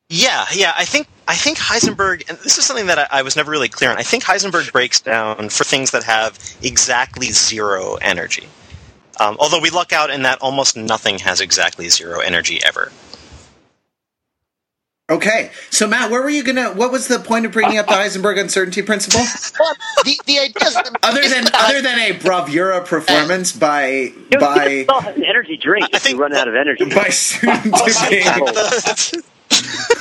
[0.09, 0.73] Yeah, yeah.
[0.77, 3.67] I think I think Heisenberg, and this is something that I, I was never really
[3.67, 3.97] clear on.
[3.97, 8.47] I think Heisenberg breaks down for things that have exactly zero energy.
[9.19, 12.91] Um, although we luck out in that almost nothing has exactly zero energy ever.
[15.09, 16.69] Okay, so Matt, where were you gonna?
[16.73, 19.21] What was the point of bringing up the Heisenberg uncertainty principle?
[19.59, 23.87] Well, the, the idea is that Other than uh, other than a bravura performance by
[24.31, 26.55] You by you can sell an energy drink I if you think- run out of
[26.55, 26.85] energy.
[26.93, 29.21] by soon to be.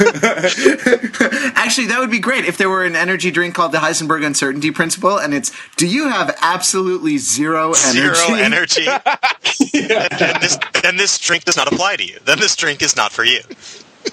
[1.54, 4.70] Actually, that would be great if there were an energy drink called the Heisenberg uncertainty
[4.70, 8.14] principle, and it's do you have absolutely zero energy?
[8.14, 8.84] Zero energy.
[8.84, 12.18] then, this, then this drink does not apply to you.
[12.24, 13.40] Then this drink is not for you.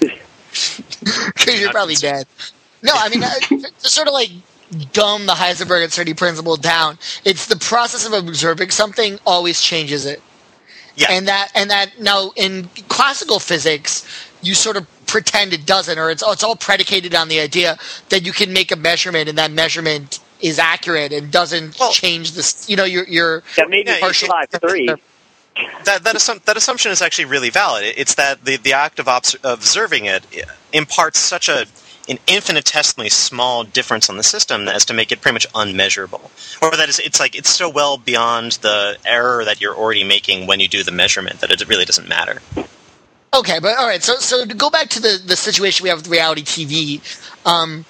[0.00, 2.26] because you're probably dead.
[2.82, 4.30] No, I mean, uh, to sort of like
[4.92, 10.22] dumb the Heisenberg uncertainty principle down, it's the process of observing something always changes it.
[10.96, 11.08] Yeah.
[11.10, 14.06] And that, and that, now in classical physics,
[14.42, 17.78] you sort of pretend it doesn't, or it's, oh, it's all predicated on the idea
[18.08, 22.32] that you can make a measurement and that measurement is accurate and doesn't Well- change
[22.32, 24.86] this, you know, your, your, That made me Yeah, partial should- live three.
[25.84, 27.94] that that, assum- that assumption is actually really valid.
[27.96, 30.24] It's that the, the act of obs- observing it
[30.72, 31.66] imparts such a
[32.08, 36.72] an infinitesimally small difference on the system as to make it pretty much unmeasurable, or
[36.72, 40.58] that is, it's like it's so well beyond the error that you're already making when
[40.60, 42.42] you do the measurement that it really doesn't matter.
[43.34, 44.02] Okay, but all right.
[44.02, 47.00] So, so to go back to the the situation we have with reality TV,
[47.46, 47.84] um,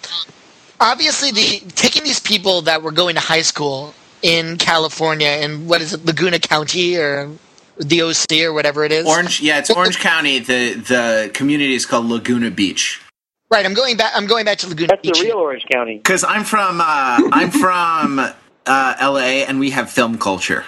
[0.80, 5.82] obviously, the taking these people that were going to high school in California in what
[5.82, 7.30] is it, Laguna County or
[7.76, 9.06] the OC or whatever it is.
[9.06, 10.38] Orange, yeah, it's Orange County.
[10.38, 13.02] The the community is called Laguna Beach.
[13.50, 13.66] Right.
[13.66, 14.12] I'm going back.
[14.16, 15.18] I'm going back to Laguna That's Beach.
[15.18, 15.96] the real Orange County.
[15.98, 18.18] Because I'm from uh, I'm from
[18.66, 19.44] uh, L.A.
[19.44, 20.64] and we have film culture.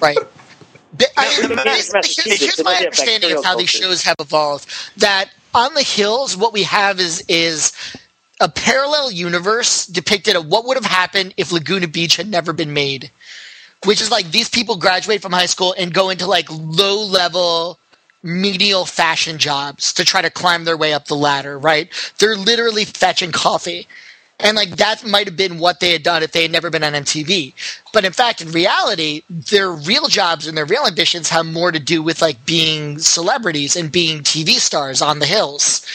[0.00, 0.18] Right.
[1.16, 4.68] I No, here's, my understanding of how these shows have evolved.
[4.96, 7.72] That on the hills, what we have is is
[8.40, 12.72] a parallel universe depicted of what would have happened if Laguna Beach had never been
[12.72, 13.10] made.
[13.84, 17.78] Which is like these people graduate from high school and go into like low level
[18.22, 21.88] menial fashion jobs to try to climb their way up the ladder, right?
[22.18, 23.86] They're literally fetching coffee.
[24.40, 26.82] And like that might have been what they had done if they had never been
[26.84, 27.54] on MTV.
[27.92, 31.78] But in fact, in reality, their real jobs and their real ambitions have more to
[31.78, 35.86] do with like being celebrities and being TV stars on the hills.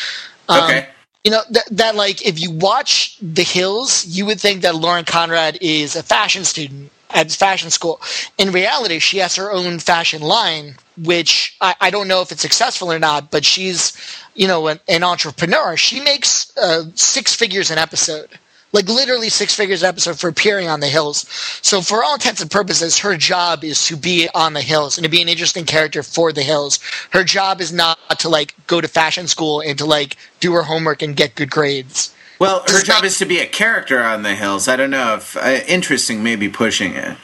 [0.47, 0.87] Um, Okay.
[1.25, 5.03] You know, that, that like if you watch The Hills, you would think that Lauren
[5.03, 7.99] Conrad is a fashion student at fashion school.
[8.37, 12.41] In reality, she has her own fashion line, which I, I don't know if it's
[12.41, 13.93] successful or not, but she's,
[14.35, 15.75] you know, an, an entrepreneur.
[15.75, 18.29] She makes uh, six figures an episode.
[18.71, 21.25] Like literally six figures an episode for appearing on the hills.
[21.63, 25.03] So for all intents and purposes, her job is to be on the hills and
[25.03, 26.79] to be an interesting character for the hills.
[27.09, 30.61] Her job is not to like go to fashion school and to like do her
[30.61, 32.13] homework and get good grades.
[32.39, 34.67] Well, her job is to be a character on the hills.
[34.67, 37.17] I don't know if uh, interesting may be pushing it.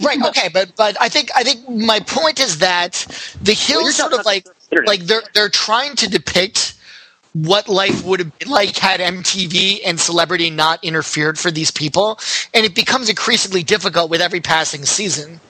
[0.00, 2.92] right okay but but i think i think my point is that
[3.42, 6.74] the you're hills sort of like the like they're they're trying to depict
[7.32, 12.18] what life would have been like had MTV and celebrity not interfered for these people,
[12.52, 15.40] and it becomes increasingly difficult with every passing season.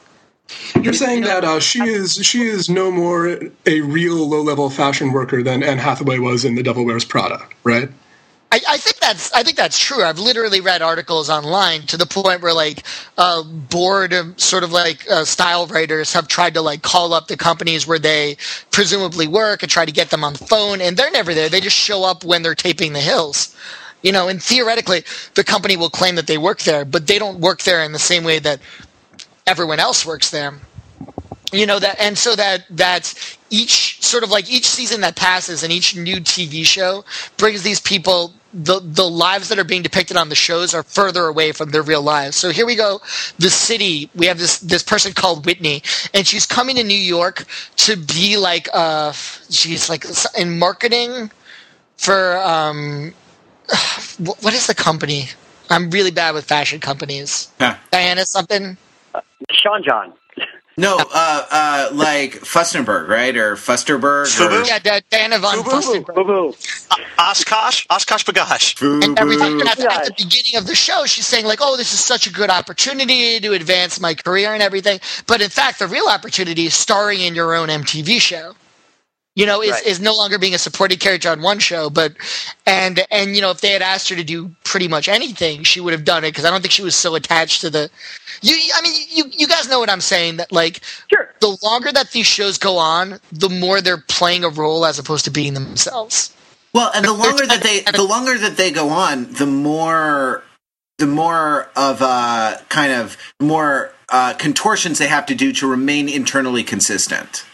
[0.81, 5.13] You're saying that uh, she is she is no more a real low level fashion
[5.13, 7.89] worker than Anne Hathaway was in The Devil Wears Prada, right?
[8.53, 10.05] I, I, think that's I think that's true.
[10.05, 12.83] I've literally read articles online to the point where like
[13.17, 17.37] uh, board sort of like uh, style writers have tried to like call up the
[17.39, 18.37] companies where they
[18.71, 21.49] presumably work and try to get them on the phone, and they're never there.
[21.49, 23.57] They just show up when they're taping The Hills.
[24.03, 27.41] You know, and theoretically, the company will claim that they work there, but they don't
[27.41, 28.61] work there in the same way that
[29.47, 30.53] everyone else works there
[31.53, 33.13] you know that and so that that
[33.51, 37.05] each sort of like each season that passes and each new tv show
[37.37, 41.27] brings these people the the lives that are being depicted on the shows are further
[41.27, 42.37] away from their real lives.
[42.37, 43.01] So here we go,
[43.39, 44.11] the city.
[44.15, 45.83] We have this this person called Whitney,
[46.13, 47.45] and she's coming to New York
[47.77, 50.05] to be like uh she's like
[50.37, 51.31] in marketing
[51.97, 53.15] for um
[54.19, 55.29] what is the company?
[55.71, 57.51] I'm really bad with fashion companies.
[57.59, 57.77] Huh.
[57.91, 58.77] Diana something.
[59.51, 60.13] Sean John.
[60.77, 63.37] No, uh, uh, like Fustenberg, right?
[63.37, 64.27] Or Fusterberg?
[64.27, 64.63] Fubu?
[64.63, 65.71] Or Yeah, Di- Diana von Fubu.
[65.71, 66.15] Furstenberg.
[66.15, 66.55] Boo boo.
[67.19, 69.05] Oshkosh, Oshkosh B'gosh.
[69.05, 69.59] and everything.
[69.59, 69.67] Fubu.
[69.67, 72.33] At, at the beginning of the show, she's saying like, "Oh, this is such a
[72.33, 76.75] good opportunity to advance my career and everything." But in fact, the real opportunity is
[76.75, 78.55] starring in your own MTV show.
[79.35, 79.87] You know, is, Right.
[79.87, 82.13] is no longer being a supporting character on one show, but
[82.67, 85.81] and and you know, if they had asked her to do pretty much anything, she
[85.81, 87.91] would have done it because I don't think she was so attached to the.
[88.43, 90.37] You, I mean, you you guys know what I'm saying.
[90.37, 90.81] That like
[91.11, 91.31] Sure.
[91.41, 95.25] the longer that these shows go on, the more they're playing a role as opposed
[95.25, 96.31] to being themselves.
[96.75, 100.43] Well, and the longer that they the longer that they go on, the more
[100.99, 106.09] the more of a kind of more uh contortions they have to do to remain
[106.09, 107.45] internally consistent.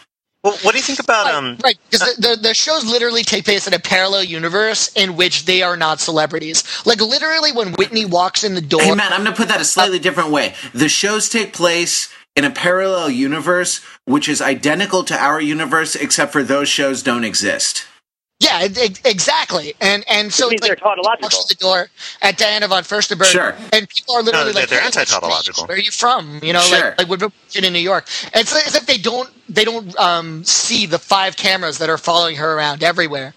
[0.43, 1.57] Well, what do you think about Right, um?
[1.63, 5.43] right, because the, the, the shows literally take place in a parallel universe in which
[5.45, 6.63] they are not celebrities.
[6.85, 9.59] Like literally, when Whitney walks in the door, Hey man, I'm going to put that
[9.59, 10.53] a slightly different way.
[10.73, 16.31] The shows take place in a parallel universe which is identical to our universe except
[16.31, 17.85] for those shows don't exist.
[18.39, 21.25] Yeah, it, it- exactly, and and so means it's like, they're tautological.
[21.25, 21.87] walks in the door
[22.21, 23.53] at Diana von Furstenberg, Sure.
[23.73, 25.65] and people are literally No, like, they're "Hey, anti-tautological.
[25.67, 26.39] Where are you from?
[26.41, 26.95] You know, Sure.
[26.97, 27.29] like like we're
[27.61, 28.07] in New York.
[28.33, 31.97] And it's as if they don't they don't um, see the five cameras that are
[31.97, 33.33] following her around everywhere.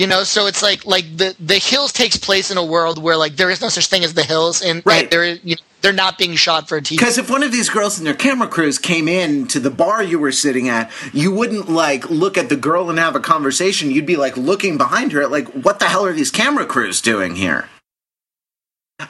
[0.00, 3.18] You know, so it's like like the the hills takes place in a world where
[3.18, 5.02] like there is no such thing as the hills, and, Right.
[5.02, 6.96] and they're you know, they're not being shot for a TV.
[6.96, 10.02] Because if one of these girls and their camera crews came in to the bar
[10.02, 13.90] you were sitting at, you wouldn't like look at the girl and have a conversation.
[13.90, 17.02] You'd be like looking behind her at like, what the hell are these camera crews
[17.02, 17.68] doing here?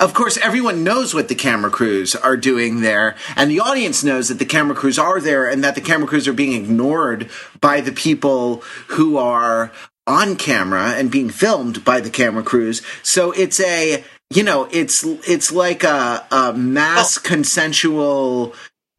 [0.01, 4.26] Of course, everyone knows what the camera crews are doing there, and the audience knows
[4.28, 7.30] that the camera crews are there and that the camera crews are being ignored
[7.61, 9.70] by the people who are
[10.11, 12.83] on camera and being filmed by the camera crews.
[13.03, 17.21] So it's a, you know, it's it's like a, a mass oh.
[17.23, 18.55] consensual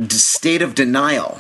[0.08, 1.38] state of denial.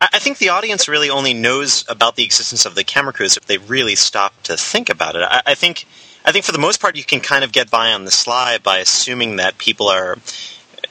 [0.00, 3.36] I I think the audience really only knows about the existence of the camera crews
[3.36, 5.22] if they really stop to think about it.
[5.22, 5.86] I, I think,
[6.24, 8.58] I think for the most part, you can kind of get by on the sly
[8.58, 10.18] by assuming that people are,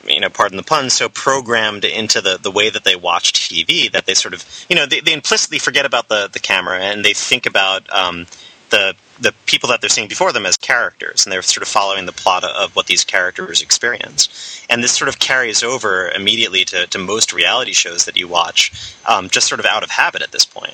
[0.05, 3.91] you know, pardon the pun, so programmed into the, the way that they watch TV
[3.91, 7.03] that they sort of, you know, they, they implicitly forget about the, the camera and
[7.05, 8.27] they think about um,
[8.69, 12.07] the the people that they're seeing before them as characters, and they're sort of following
[12.07, 14.65] the plot of what these characters experience.
[14.67, 18.95] And this sort of carries over immediately to, to most reality shows that you watch,
[19.07, 20.73] um, just sort of out of habit at this point.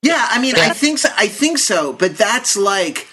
[0.00, 3.06] Yeah, I mean, I think so, I think so, but that's like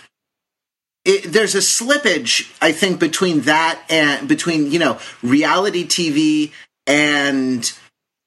[1.06, 6.52] it, there's a slippage I think between that and between you know reality TV
[6.88, 7.72] and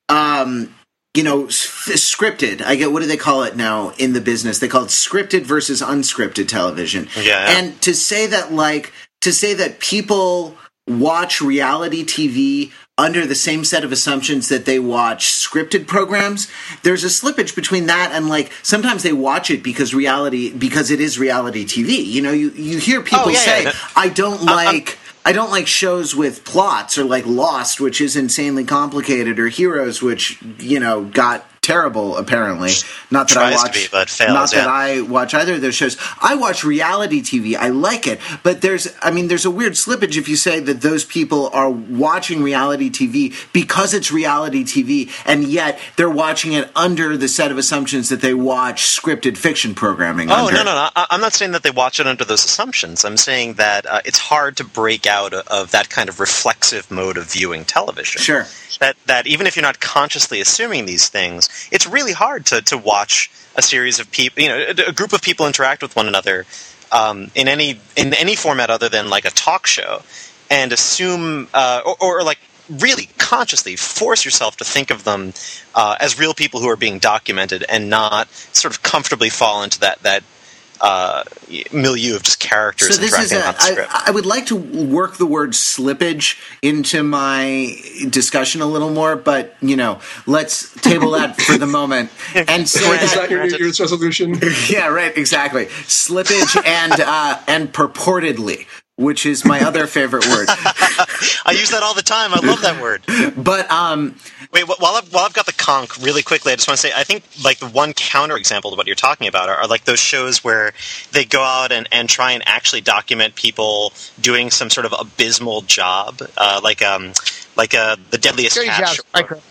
[0.08, 0.74] um
[1.14, 2.62] you know s- scripted.
[2.62, 4.58] I get what do they call it now in the business?
[4.58, 7.08] They call it scripted versus unscripted television.
[7.20, 7.58] Yeah.
[7.58, 10.56] And to say that like to say that people
[10.86, 16.48] watch reality TV under the same set of assumptions that they watch scripted programs
[16.82, 21.00] there's a slippage between that and like sometimes they watch it because reality because it
[21.00, 23.72] is reality TV you know you you hear oh, people Oh, yeah, say yeah.
[23.96, 28.00] I don't uh, uh, like I don't like shows with plots or like Lost which
[28.00, 32.70] is insanely complicated or Heroes which you know got terrible apparently
[33.10, 34.68] not that I Tries to watch be, but fails, not that.
[34.68, 35.98] I watch either of those shows.
[36.20, 37.56] I watch reality TV.
[37.56, 40.80] I like it, but there's, I mean, there's a weird slippage if you say that
[40.80, 46.70] those people are watching reality TV because it's reality TV, and yet they're watching it
[46.74, 50.30] under the set of assumptions that they watch scripted fiction programming.
[50.30, 50.52] Oh under.
[50.52, 50.88] no, no, no!
[50.96, 53.04] I, I'm not saying that they watch it under those assumptions.
[53.04, 57.18] I'm saying that uh, it's hard to break out of that kind of reflexive mode
[57.18, 58.22] of viewing television.
[58.22, 58.46] Sure.
[58.80, 62.78] That that even if you're not consciously assuming these things, it's really hard to to
[62.78, 66.08] watch a series of people, you know, a, a group of people interact with one
[66.08, 66.46] another
[66.92, 70.02] um, in any in any format other than like a talk show,
[70.50, 72.38] and assume uh, or, or like
[72.68, 75.32] really consciously force yourself to think of them
[75.74, 79.80] uh, as real people who are being documented and not sort of comfortably fall into
[79.80, 80.22] that that
[80.80, 81.24] uh,
[81.72, 83.90] milieu of just characters So this is interacting a, the script.
[83.92, 87.74] I, I would like to work the word slippage into my
[88.08, 92.80] discussion a little more, but you know, let's table that for the moment and say
[93.02, 94.34] Is that that your New Year's resolution?
[94.68, 95.66] yeah, right, exactly.
[95.66, 98.66] Slippage and uh, and purportedly,
[98.96, 100.48] which is my other favorite word.
[100.48, 102.32] I use that all the time.
[102.34, 103.02] I love that word.
[103.36, 104.16] But um,
[104.52, 106.86] Wait, wh- while I've, while I've got the conch really quickly, I just want to
[106.86, 109.66] say I think like the one counter example to what you're talking about are, are
[109.66, 110.72] like those shows where
[111.12, 115.62] they go out and, and try and actually document people doing some sort of abysmal
[115.62, 117.12] job, uh, like um
[117.56, 119.00] like uh, the Deadliest Dirty Catch.
[119.14, 119.42] jobs.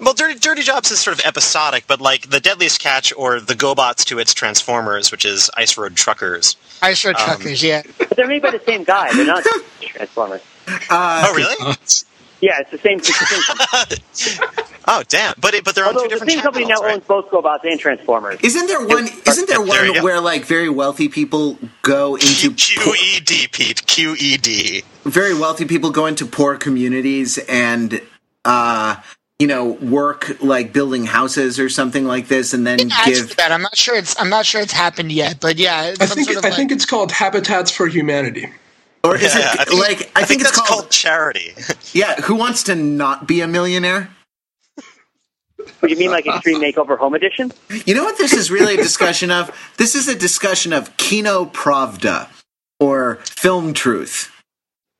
[0.00, 3.54] well, Dirty, Dirty Jobs is sort of episodic, but like the Deadliest Catch or the
[3.54, 6.56] GoBots to its Transformers, which is Ice Road Truckers.
[6.82, 7.82] Ice Road Truckers, yeah.
[7.98, 9.12] But they're made by the same guy.
[9.12, 9.44] They're not
[9.80, 10.40] Transformers.
[10.90, 11.76] oh, really?
[12.40, 12.98] Yeah, it's the same.
[12.98, 14.48] It's the same
[14.88, 15.34] Oh, damn!
[15.38, 16.94] But it, but they're on although two the different same company now right?
[16.94, 18.40] owns both GoBots and Transformers.
[18.42, 19.08] isn't there one?
[19.26, 20.02] Isn't there There one go.
[20.02, 23.86] where like very wealthy people go into Q E D, Pete.
[23.86, 24.82] Q E D.
[25.04, 28.00] very wealthy people go into poor communities and
[28.46, 28.96] uh
[29.38, 33.52] you know work like building houses or something like this and then It give that.
[33.52, 36.38] I'm not sure it's I'm not sure it's happened yet, but yeah, I think sort
[36.38, 38.48] of I like, think it's called Habitats for Humanity.
[39.04, 41.54] Or is Yeah, it I think- like I, think, it's that's called, charity.
[41.92, 44.10] yeah who wants to not be a millionaire
[45.56, 47.52] What do you mean, like Extreme Makeover Home Edition?
[47.86, 51.44] you know what this is really a discussion of this is a discussion of kino
[51.46, 52.28] pravda
[52.78, 54.30] or film truth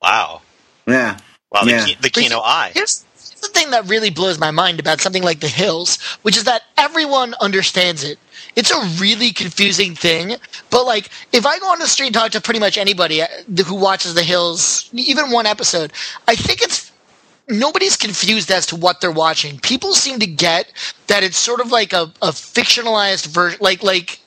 [0.03, 0.41] wow.
[0.87, 1.19] yeah
[1.53, 1.65] Wow.
[1.65, 1.85] The, Yeah.
[1.87, 2.71] Ki- the Kino Eye.
[2.75, 6.37] Here's here's the thing that really blows my mind about something like The Hills, which
[6.37, 8.21] is that everyone understands it.
[8.57, 10.37] It's a really confusing thing,
[10.71, 13.27] but like if I go on the street and talk to pretty much anybody uh,
[13.67, 15.93] who watches The Hills, even one episode,
[16.27, 16.91] I think it's
[17.49, 19.59] nobody's confused as to what they're watching.
[19.61, 20.73] People seem to get
[21.09, 24.21] that it's sort of like a, a fictionalized version, like like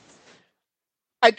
[1.22, 1.34] I,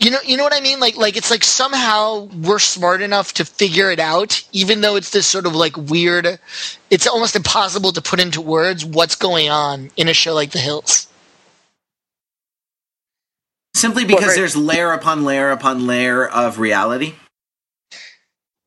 [0.00, 0.80] you know, you know what I mean?
[0.80, 5.10] Like, like it's like somehow we're smart enough to figure it out, even though it's
[5.10, 6.38] this sort of like weird.
[6.90, 10.60] It's almost impossible to put into words what's going on in a show like The
[10.60, 11.07] Hills.
[13.78, 17.14] Simply because there's layer upon layer upon layer of reality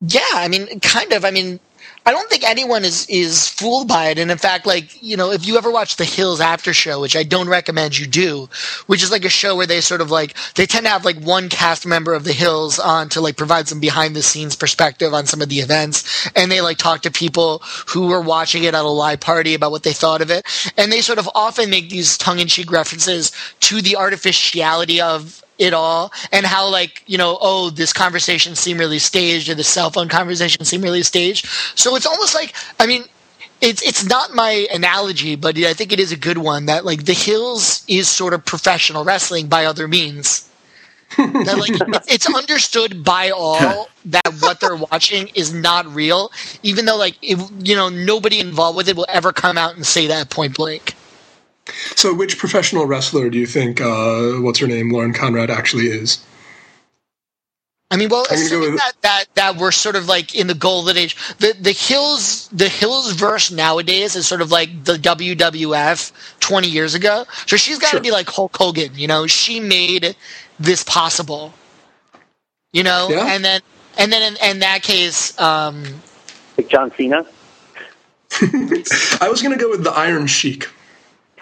[0.00, 1.24] Yeah, I mean, kind of.
[1.24, 1.60] I mean,
[2.04, 4.18] I don't think anyone is is fooled by it.
[4.18, 7.14] And in fact, like you know, if you ever watch The Hills After Show, which
[7.16, 8.48] I don't recommend you do,
[8.86, 11.20] which is like a show where they sort of like they tend to have like
[11.20, 15.14] one cast member of The Hills on to like provide some behind the scenes perspective
[15.14, 18.74] on some of the events, and they like talk to people who were watching it
[18.74, 20.44] at a live party about what they thought of it,
[20.76, 23.30] and they sort of often make these tongue in cheek references
[23.60, 28.80] to the artificiality of it all and how like you know oh this conversation seemed
[28.80, 31.46] really staged or the cell phone conversation seemed really staged.
[31.74, 33.04] So it's almost like i mean
[33.60, 37.04] it's it's not my analogy but i think it is a good one that like
[37.04, 40.48] the hills is sort of professional wrestling by other means.
[41.16, 41.70] That like
[42.10, 46.32] it's- understood by all that what they're watching is not real
[46.62, 49.86] even though like it, you know nobody involved with it will ever come out and
[49.86, 50.94] say that point blank
[51.94, 56.18] So, which professional wrestler do you think, uh, what's her name, Lauren Conrad, actually is?
[57.90, 60.34] I mean, well, I'm gonna go assuming with- that, that that we're sort of like
[60.34, 64.84] in the golden age, the the hills the hills verse nowadays is sort of like
[64.84, 66.10] the WWF
[66.40, 67.26] twenty years ago.
[67.46, 68.00] So she's got to Sure.
[68.00, 69.26] be like Hulk Hogan, you know.
[69.26, 70.16] She made
[70.58, 71.52] this possible,
[72.72, 73.08] you know.
[73.10, 73.26] Yeah.
[73.26, 73.60] And then
[73.98, 75.84] and then in, in that case, um,
[76.56, 77.26] Like John Cena?
[79.20, 80.66] I was going to go with the Iron Sheik.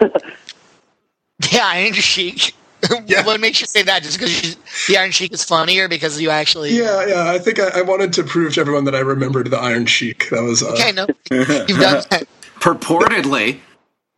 [1.52, 2.54] yeah, Iron Sheik.
[3.06, 3.26] Yeah.
[3.26, 4.02] what makes you say that?
[4.02, 4.56] Just because
[4.88, 5.86] the Iron Sheik is funnier?
[5.86, 7.30] Because you actually Yeah, yeah.
[7.30, 10.30] I think I, I wanted to prove to everyone that I remembered the Iron Sheik.
[10.30, 12.26] That was, uh, okay, no, you've done that.
[12.54, 13.60] purportedly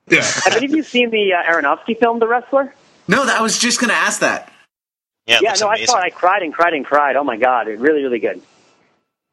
[0.08, 0.22] yeah.
[0.44, 2.72] Have any of you seen the uh, Aronofsky film, The Wrestler?
[3.08, 4.52] no that I was just gonna ask that
[5.26, 6.02] Yeah, yeah, looks no, I saw it.
[6.04, 7.16] I cried and cried and cried.
[7.16, 8.40] Oh my god, it really, really good.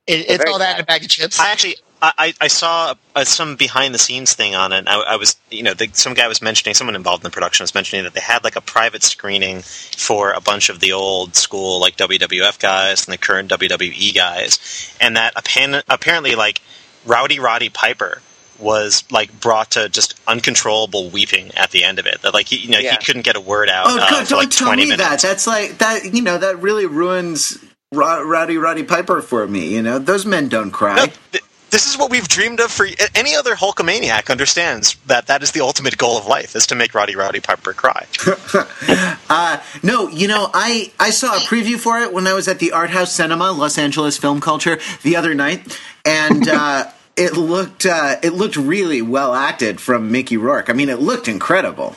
[0.08, 1.39] It, it's all that in a bag of chips.
[1.39, 4.80] I actually, I, I saw uh, some behind the scenes thing on it.
[4.80, 7.34] And I, I was, you know, the, some guy was mentioning, someone involved in the
[7.34, 10.93] production was mentioning that they had like a private screening for a bunch of the
[10.93, 16.62] old school like WWF guys and the current WWE guys, and that appan- apparently like
[17.06, 18.22] Rowdy Roddy Piper
[18.60, 22.22] was like brought to just uncontrollable weeping at the end of it.
[22.22, 22.91] That like he, you know, Yeah.
[22.91, 23.86] he couldn't get a word out.
[23.88, 25.22] Oh, uh, God, for don't like tell 20 me minutes.
[25.24, 25.28] that.
[25.28, 26.14] That's like that.
[26.14, 27.58] You know, that really ruins
[27.93, 29.74] Ro- Rowdy Roddy Piper for me.
[29.74, 31.12] You know, those men don't No, cry.
[31.32, 35.52] th- this is what we've dreamed of for any other Hulkamaniac understands that that is
[35.52, 38.08] the ultimate goal of life is to make Rowdy Roddy Piper cry.
[39.30, 42.60] uh, no, you know, I I saw a preview for it when I was at
[42.60, 46.48] the Art House Cinema, Los Angeles Film Culture, the other night, and.
[46.60, 50.70] Uh, it looked uh, it looked really well acted from Mickey Rourke.
[50.70, 51.96] I mean, it looked incredible.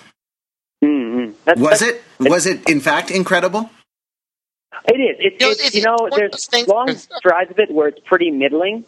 [0.85, 1.33] Mm-hmm.
[1.45, 2.03] That's, was that's, it?
[2.19, 3.71] Was it in fact incredible?
[4.89, 5.17] It is.
[5.21, 8.85] It's, you know, it's, you know there's long strides of it where it's pretty middling,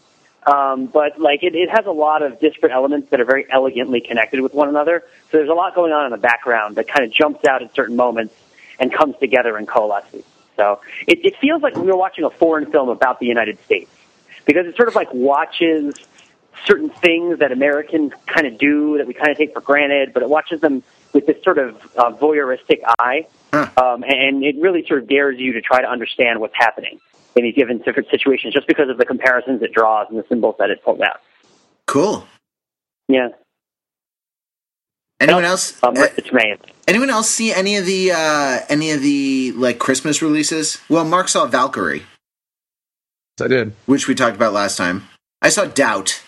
[0.46, 4.00] um, but like it, it has a lot of disparate elements that are very elegantly
[4.00, 5.04] connected with one another.
[5.30, 7.74] So there's a lot going on in the background that kind of jumps out at
[7.74, 8.34] certain moments
[8.78, 10.24] and comes together and coalesces.
[10.56, 13.90] So it, it feels like we were watching a foreign film about the United States
[14.44, 15.94] because it sort of like watches
[16.66, 20.22] certain things that Americans kind of do that we kind of take for granted, but
[20.22, 20.82] it watches them
[21.12, 23.68] with this sort of uh, voyeuristic eye, huh.
[23.76, 27.00] um, and it really sort of dares you to try to understand what's happening
[27.36, 30.56] in these given different situations, just because of the comparisons it draws and the symbols
[30.58, 31.20] that it pulls out.
[31.86, 32.26] Cool.
[33.08, 33.28] Yeah.
[35.20, 35.82] Anyone else?
[35.82, 36.56] Um, it's May.
[36.86, 40.78] Anyone else see any of the uh, any of the like Christmas releases?
[40.88, 42.02] Well, Mark saw Valkyrie.
[43.40, 45.08] I did, which we talked about last time.
[45.40, 46.22] I saw Doubt.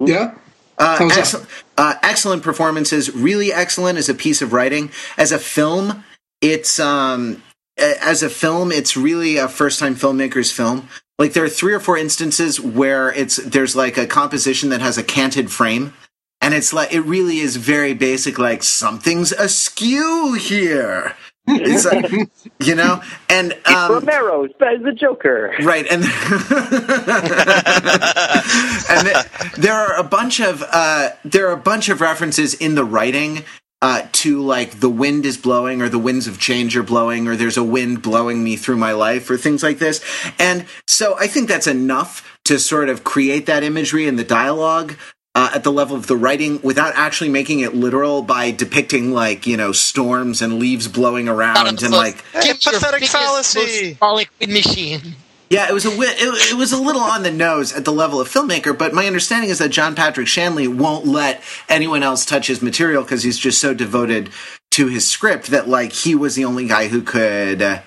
[0.00, 0.34] Yeah.
[0.78, 3.12] Uh, excellent, uh, excellent performances.
[3.14, 4.90] Really excellent as a piece of writing.
[5.16, 6.04] As a film,
[6.40, 7.42] it's um,
[7.78, 10.88] as a film, it's really a first time filmmaker's film.
[11.18, 14.98] Like there are three or four instances where it's there's like a composition that has
[14.98, 15.94] a canted frame,
[16.40, 18.38] and it's like it really is very basic.
[18.38, 21.16] Like something's askew here.
[21.50, 22.10] It's like,
[22.60, 25.86] you know, and um, Romero as the Joker, right?
[25.90, 26.04] And
[28.90, 32.84] and there are a bunch of uh, there are a bunch of references in the
[32.84, 33.44] writing
[33.80, 37.36] uh, to like the wind is blowing or the winds of change are blowing or
[37.36, 40.04] there's a wind blowing me through my life or things like this.
[40.38, 44.96] And so I think that's enough to sort of create that imagery in the dialogue
[45.34, 49.46] uh, at the level of the writing without actually making it literal by depicting like
[49.46, 55.14] you know storms and leaves blowing around and like pathetic fallacy liquid machine.
[55.50, 58.20] Yeah, it was a it, it was a little on the nose at the level
[58.20, 62.48] of filmmaker, but my understanding is that John Patrick Shanley won't let anyone else touch
[62.48, 64.30] his material because he's just so devoted
[64.72, 67.80] to his script that like he was the only guy who could uh,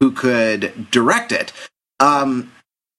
[0.00, 1.52] who could direct it.
[2.00, 2.50] Um,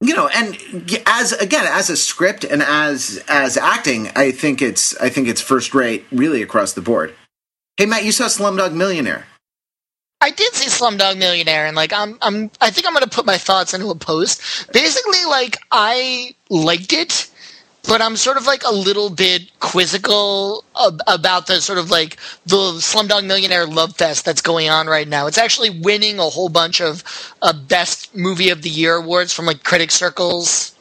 [0.03, 0.57] you know and
[1.05, 5.39] as again as a script and as as acting i think it's i think it's
[5.39, 7.13] first rate really across the board
[7.77, 9.25] hey matt you saw slumdog millionaire
[10.23, 13.37] I did see Slumdog Millionaire, and like I'm, I'm, I think I'm gonna put my
[13.37, 14.71] thoughts into a post.
[14.71, 17.29] Basically, like I liked it,
[17.89, 22.15] but I'm sort of like a little bit quizzical ab- about the sort of like
[22.45, 25.27] the Slumdog Millionaire love fest that's going on right now.
[25.27, 27.03] It's actually winning a whole bunch of
[27.41, 30.72] uh, best movie of the year awards from like critic circles.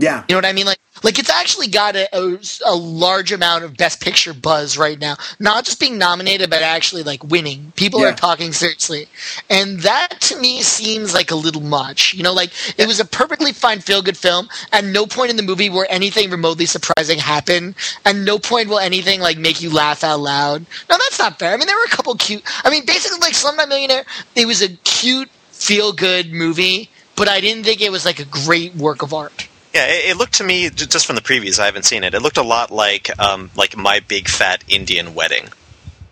[0.00, 0.64] Yeah, you know what I mean.
[0.64, 4.98] Like, like it's actually got a, a, a, large amount of best picture buzz right
[4.98, 5.16] now.
[5.38, 7.72] Not just being nominated, but actually like winning.
[7.76, 8.08] People yeah.
[8.08, 9.08] are talking seriously,
[9.50, 12.14] and that to me seems like a little much.
[12.14, 14.48] You know, like it was a perfectly fine feel good film.
[14.72, 17.74] At no point in the movie where anything remotely surprising happened.
[18.06, 20.62] and no point will anything like make you laugh out loud.
[20.88, 21.52] No, that's not fair.
[21.52, 22.42] I mean, there were a couple cute.
[22.64, 27.40] I mean, basically, like Slumdog Millionaire, it was a cute feel good movie, but I
[27.40, 29.46] didn't think it was like a great work of art.
[29.72, 31.60] Yeah, it, it, looked to me just from the previews.
[31.60, 32.12] I haven't seen it.
[32.14, 35.48] It looked a lot like um, like my big fat Indian wedding.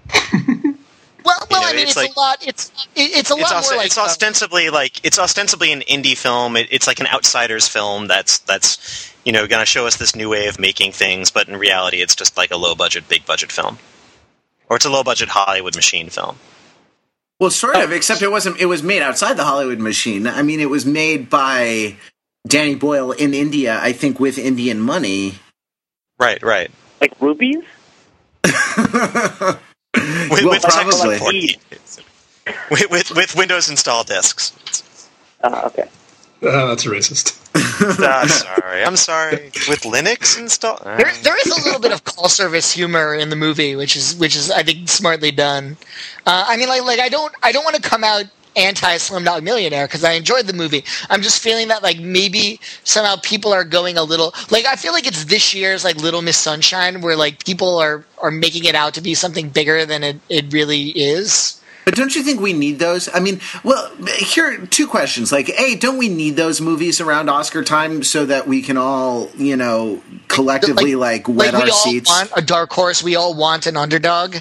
[0.13, 0.33] well,
[1.25, 2.47] well, you know, I mean, it's, it's like, a lot.
[2.47, 6.17] It's it's a lot it's more like it's ostensibly um, like it's ostensibly an indie
[6.17, 6.57] film.
[6.57, 8.07] It, it's like an outsiders film.
[8.07, 11.49] That's that's you know going to show us this new way of making things, but
[11.49, 13.79] in reality, it's just like a low budget, big budget film,
[14.69, 16.37] or it's a low budget Hollywood machine film.
[17.41, 18.59] Well, sort of, except it wasn't.
[18.61, 20.29] It was made outside the Hollywood machine.
[20.29, 21.97] I mean, it was made by
[22.47, 25.35] Danny Boyle in India, I think, with Indian money.
[26.19, 26.71] Right, right.
[27.01, 27.65] Like rupees?
[28.45, 28.55] with,
[29.95, 31.59] well, with probably.
[32.71, 35.09] with, with, with Windows install disks.
[35.43, 35.89] Uh, okay.
[36.43, 37.37] Uh, that's racist.
[38.01, 39.51] uh, sorry, I'm sorry.
[39.69, 43.37] With Linux installed, there, there is a little bit of call service humor in the
[43.37, 45.77] movie, which is which is I think smartly done.
[46.27, 48.27] Uh, I mean, like like I don't I don't want to come out
[48.59, 50.85] anti Slumdog Millionaire because I enjoyed the movie.
[51.09, 54.93] I'm just feeling that like maybe somehow people are going a little like I feel
[54.93, 58.75] like it's this year's like Little Miss Sunshine where like people are are making it
[58.75, 61.55] out to be something bigger than it, it really is.
[61.85, 63.09] But don't you think we need those?
[63.15, 65.33] I mean, well, here are two questions.
[65.33, 69.31] Like, A, don't we need those movies around Oscar time so that we can all,
[69.39, 72.11] you know, collectively like, like wet like our seats?
[72.11, 73.03] Want a dark horse.
[73.03, 74.37] We all want an underdog.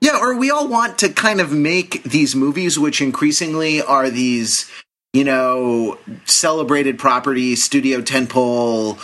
[0.00, 4.70] Yeah, or we all want to kind of make these movies, which increasingly are these
[5.12, 8.98] you know, celebrated property, studio tentpole,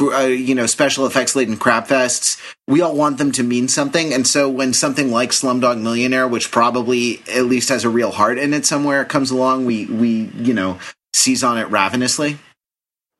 [0.00, 2.40] uh, you know, special effects laden crap fests.
[2.66, 6.50] We all want them to mean something, and so when something like Slumdog Millionaire, which
[6.50, 10.54] probably at least has a real heart in it somewhere, comes along, we we you
[10.54, 10.78] know
[11.12, 12.38] seize on it ravenously.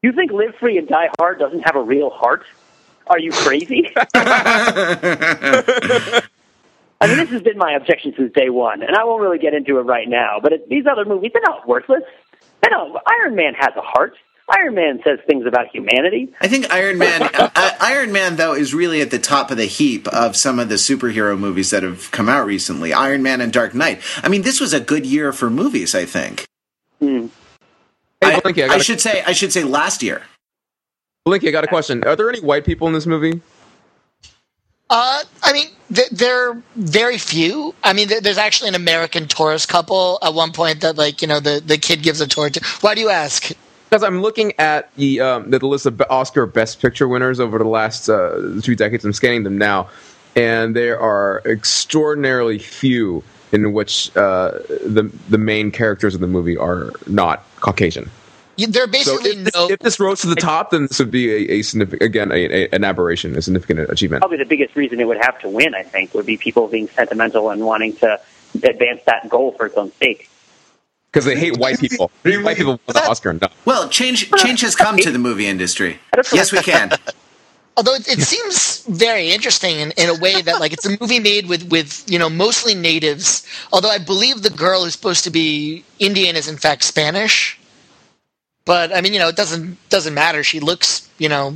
[0.02, 2.44] You think Live Free and Die Hard doesn't have a real heart?
[3.08, 3.92] Are you crazy?
[7.02, 9.54] I mean, this has been my objection since day one, and I won't really get
[9.54, 10.38] into it right now.
[10.40, 12.02] But it, these other movies, they're not worthless.
[12.62, 12.96] They don't.
[13.06, 14.14] Iron Man has a heart.
[14.48, 16.32] Iron Man says things about humanity.
[16.40, 17.50] I think Iron Man, uh,
[17.80, 20.76] Iron Man though, is really at the top of the heap of some of the
[20.76, 22.92] superhero movies that have come out recently.
[22.92, 24.00] Iron Man and Dark Knight.
[24.22, 25.94] I mean, this was a good year for movies.
[25.94, 26.44] I think.
[27.00, 27.26] Hmm.
[28.20, 30.22] Hey, I, Belinkie, I, I got a- should say, I should say, last year.
[31.26, 32.04] Belinkie, I got a question.
[32.04, 33.40] Are there any white people in this movie?
[34.92, 37.74] Uh, I mean, th- there are very few.
[37.82, 41.28] I mean, there- there's actually an American tourist couple at one point that, like, you
[41.28, 42.60] know, the, the kid gives a tour to.
[42.82, 43.52] Why do you ask?
[43.88, 47.64] Because I'm looking at the um, the list of Oscar Best Picture winners over the
[47.66, 49.02] last uh, two decades.
[49.04, 49.88] I'm scanning them now,
[50.36, 53.22] and there are extraordinarily few
[53.52, 54.52] in which uh,
[54.84, 58.10] the the main characters of the movie are not Caucasian.
[58.56, 59.70] You, there are So if this, no.
[59.70, 62.34] if this rose to the top, then this would be a, a significant again a,
[62.34, 64.20] a, an aberration, a significant achievement.
[64.20, 66.88] Probably the biggest reason it would have to win, I think, would be people being
[66.88, 68.20] sentimental and wanting to
[68.62, 70.28] advance that goal for its own sake.
[71.10, 72.10] Because they hate white people.
[72.22, 72.42] Really?
[72.42, 73.32] White people want the Oscar.
[73.34, 73.48] No.
[73.64, 75.98] Well, change change has come to the movie industry.
[76.32, 76.92] Yes, we can.
[77.76, 81.20] although it, it seems very interesting in, in a way that like it's a movie
[81.20, 85.30] made with with you know mostly natives although i believe the girl who's supposed to
[85.30, 87.58] be indian is in fact spanish
[88.64, 91.54] but i mean you know it doesn't doesn't matter she looks you know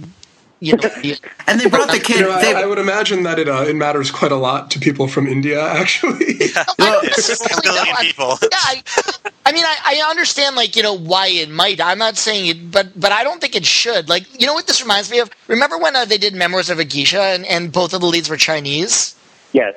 [0.60, 0.88] you know
[1.48, 2.16] And they brought the kid.
[2.16, 4.68] You know, they, I, I would imagine that it uh, it matters quite a lot
[4.72, 6.34] to people from India, actually.
[6.78, 8.36] well, It's just a billion I- people.
[8.42, 8.82] yeah, I,
[9.46, 11.80] I mean, I, I understand, like you know, why it might.
[11.80, 14.08] I'm not saying it, but but I don't think it should.
[14.08, 15.30] Like, you know what this reminds me of?
[15.46, 18.28] Remember when uh, they did Memoirs of a Geisha, and, and both of the leads
[18.28, 19.14] were Chinese?
[19.52, 19.76] Yes.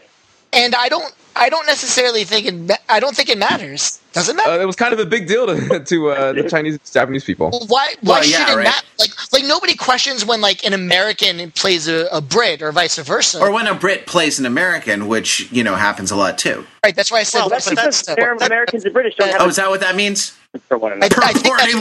[0.53, 2.53] And I don't, I don't necessarily think it.
[2.55, 3.99] ma- I don't think it matters.
[4.13, 4.49] Does it matter?
[4.51, 7.49] Uh, it was kind of a big deal to, to uh, the Chinese Japanese people.
[7.51, 7.93] Well, why?
[8.01, 8.63] Why Well, should yeah, it right.
[8.65, 8.87] matter?
[8.97, 13.39] Like, like nobody questions when like an American plays a, a Brit or vice versa.
[13.39, 16.65] or when a Brit plays an American, which you know happens a lot too.
[16.83, 16.95] right?
[16.95, 17.39] That's why I said.
[17.39, 19.69] Well, That's but because that's- Amer- Americans and British don't have Oh, a is that
[19.69, 20.35] what that means?
[20.67, 21.15] for one I, another.
[21.23, 21.73] I think that's-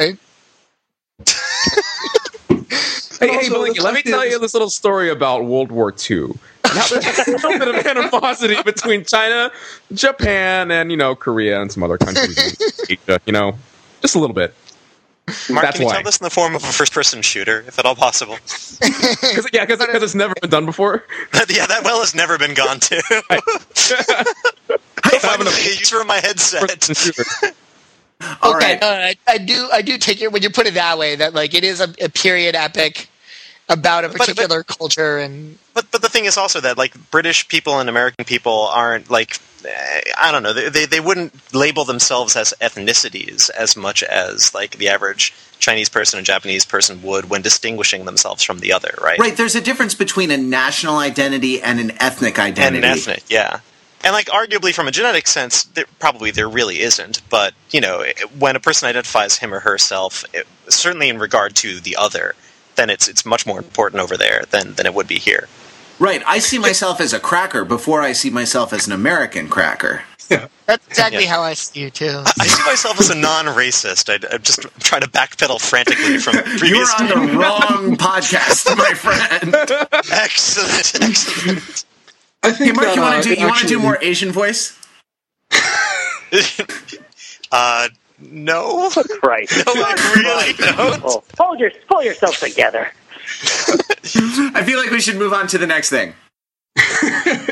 [0.00, 0.18] Purportedly.
[3.20, 6.22] Hey, hey, Belinkie, let me tell you this little story about World War II.
[6.24, 6.32] And
[6.64, 9.50] how there's a little bit of animosity between China,
[9.92, 13.54] Japan, and, you know, Korea and some other countries in Asia, you know,
[14.02, 14.54] just a little bit.
[15.50, 15.94] Mark, That's can you why.
[15.94, 18.34] tell this in the form of a first-person shooter, if at all possible?
[18.80, 21.04] Cause, yeah, because it's never been done before.
[21.48, 23.02] yeah, that well has never been gone to.
[25.20, 26.80] Finally, use for my headset.
[28.20, 28.38] First-person.
[28.42, 28.80] All okay, right.
[28.80, 29.68] no, I, I do.
[29.72, 31.16] I do take it when you put it that way.
[31.16, 33.08] That like it is a, a period epic
[33.68, 37.46] about a but- particular culture, and But but the thing is also that like British
[37.48, 41.84] people and American people aren't like eh, I don't know they they, they wouldn't label
[41.84, 47.30] themselves as ethnicities as much as like the average Chinese person and Japanese person would
[47.30, 49.18] when distinguishing themselves from the other, right?
[49.18, 52.78] Right, there's a difference between a national identity and an ethnic And identity.
[52.78, 53.60] an ethnic, yeah.
[54.04, 57.20] And like arguably from a genetic sense, there, probably there really isn't.
[57.28, 61.56] But you know, it- when a person identifies him or herself, it, certainly in regard
[61.56, 62.34] to the other,
[62.76, 65.48] then it's it's much more important over there than than it would be here.
[65.98, 70.02] Right, I see myself as a cracker before I see myself as an American cracker.
[70.30, 70.46] yeah.
[70.66, 71.30] that's exactly Yeah.
[71.30, 72.22] how I see you too.
[72.40, 74.08] I see myself as a non-racist.
[74.08, 76.70] I, I'm just trying to backpedal frantically from previous.
[76.70, 79.54] You're on the wrong podcast, my friend.
[80.12, 81.84] Excellent, excellent.
[82.42, 83.98] I Hey, Mark, that, you uh, want to do it you want to do more
[84.00, 84.78] Asian voice?
[87.52, 87.88] uh,
[88.20, 89.66] no, no, Christ.
[89.66, 90.98] like really, no.
[91.04, 92.90] Oh, hold your pull yourself together.
[94.54, 96.14] I feel like we should move on to the next thing.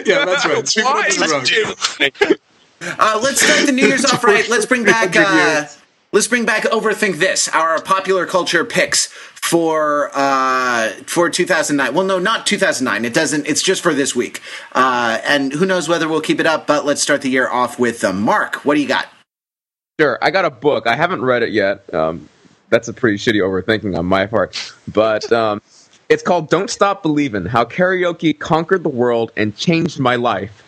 [0.05, 0.67] yeah, that's right.
[0.67, 1.01] Speak Why?
[1.01, 2.99] up to the rock.
[2.99, 4.49] Uh, let's start the New Year's off right.
[4.49, 5.13] Let's bring back.
[5.13, 5.79] 300 Uh, years.
[6.13, 7.49] Let's bring back overthink this.
[7.49, 11.95] Our popular culture picks for uh, for 2009.
[11.95, 13.05] Well, no, not 2009.
[13.05, 13.47] It doesn't.
[13.47, 14.41] It's just for this week.
[14.73, 16.67] Uh, and who knows whether we'll keep it up.
[16.67, 18.65] But let's start the year off with uh, Mark.
[18.65, 19.07] What do you got?
[20.01, 20.87] Sure, I got a book.
[20.87, 21.93] I haven't read it yet.
[21.95, 22.29] Um,
[22.69, 24.75] that's a pretty shitty overthinking on my part.
[24.93, 25.63] But um,
[26.09, 30.63] it's called Don't Stop Believing How Karaoke Conquered the World and Changed My Life.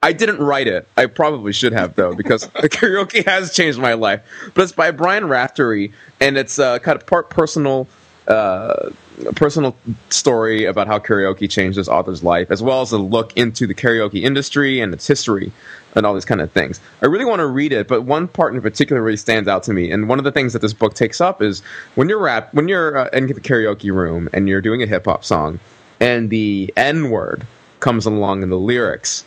[0.00, 0.86] I didn't write it.
[0.96, 4.22] I probably should have, though, because karaoke has changed my life.
[4.54, 7.88] But it's by Brian Raftery, and it's uh, kind of part personal,
[8.28, 8.90] uh,
[9.34, 9.74] personal
[10.10, 13.74] story about how karaoke changed this author's life, as well as a look into the
[13.74, 15.50] karaoke industry and its history
[15.96, 16.80] and all these kind of things.
[17.02, 19.72] I really want to read it, but one part in particular really stands out to
[19.72, 19.90] me.
[19.90, 21.60] And one of the things that this book takes up is
[21.96, 25.06] when you're rap, when you're uh, in the karaoke room and you're doing a hip
[25.06, 25.58] hop song,
[25.98, 27.44] and the N word
[27.80, 29.24] comes along in the lyrics.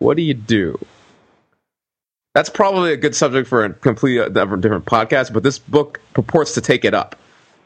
[0.00, 0.78] What do you do?
[2.34, 6.00] That's probably a good subject for a completely uh, different, different podcast, but this book
[6.14, 7.16] purports to take it up.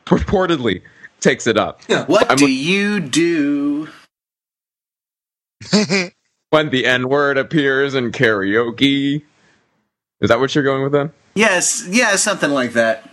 [0.05, 0.83] Purportedly
[1.21, 1.81] takes it up.
[2.07, 3.89] What I'm do look- you do?
[6.51, 9.23] When the N word appears in karaoke.
[10.21, 11.11] Is that what you're going with then?
[11.35, 13.11] Yes, yeah, something like that.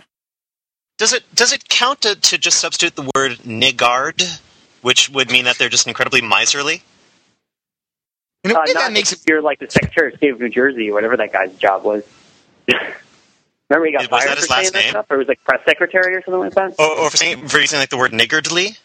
[0.98, 4.40] Does it does it count to, to just substitute the word niggard,
[4.82, 6.84] which would mean that they're just incredibly miserly?
[8.44, 9.20] You know, Uh, that not makes if it.
[9.26, 12.04] you're like the Secretary of State of New Jersey, or whatever that guy's job was.
[13.70, 15.42] Remember he got Was that fired his for saying last that stuff, or was like
[15.44, 16.78] press secretary or something like that.
[16.78, 18.76] Or, or for, saying, for using like the word niggardly?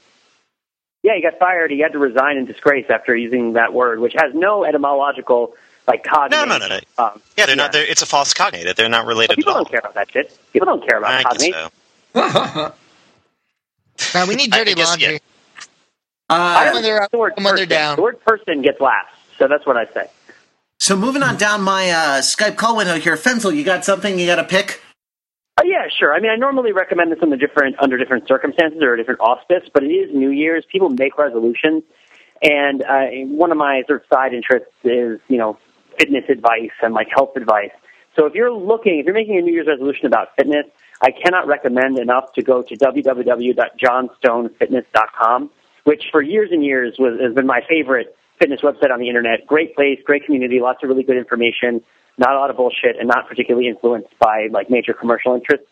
[1.04, 1.72] Yeah, he got fired.
[1.72, 5.56] He had to resign in disgrace after using that word, which has no etymological
[5.88, 6.32] like cognate.
[6.32, 6.80] No, no, no, no.
[6.98, 7.72] Um, Yeah, they're not.
[7.72, 8.76] They're, it's a false cognate.
[8.76, 9.66] They're not related at people all.
[9.66, 10.38] don't care about that shit.
[10.54, 11.54] People don't care about I cognate.
[11.54, 11.72] guess
[12.14, 12.74] so.
[14.14, 15.14] Man, we need I dirty guess, laundry.
[15.14, 15.20] yeah.
[16.54, 17.68] I Uh, don't when the word and when they're person.
[17.68, 17.98] down.
[17.98, 20.10] The word person gets last, so that's what I say.
[20.80, 24.26] so moving on down my uh, Skype call window here, Fenzel, you got something you
[24.26, 24.82] got to pick?
[25.60, 26.14] Oh yeah, sure.
[26.14, 29.68] I mean, I normally recommend this under different under different circumstances or a different auspice,
[29.74, 30.64] but it is New Year's.
[30.72, 31.82] People make resolutions,
[32.44, 35.58] and uh, one of my sort of side interests is you know
[35.98, 37.72] fitness advice and like health advice.
[38.16, 40.68] So if you're looking, if you're making a New Year's resolution about fitness,
[41.02, 45.50] I cannot recommend enough to go to www.johnstonefitness.com,
[45.84, 49.46] which for years and years was, has been my favorite fitness website on the internet.
[49.48, 51.84] Great place, great community, lots of really good information,
[52.18, 55.68] not a lot of bullshit, and not particularly influenced by like major commercial interests.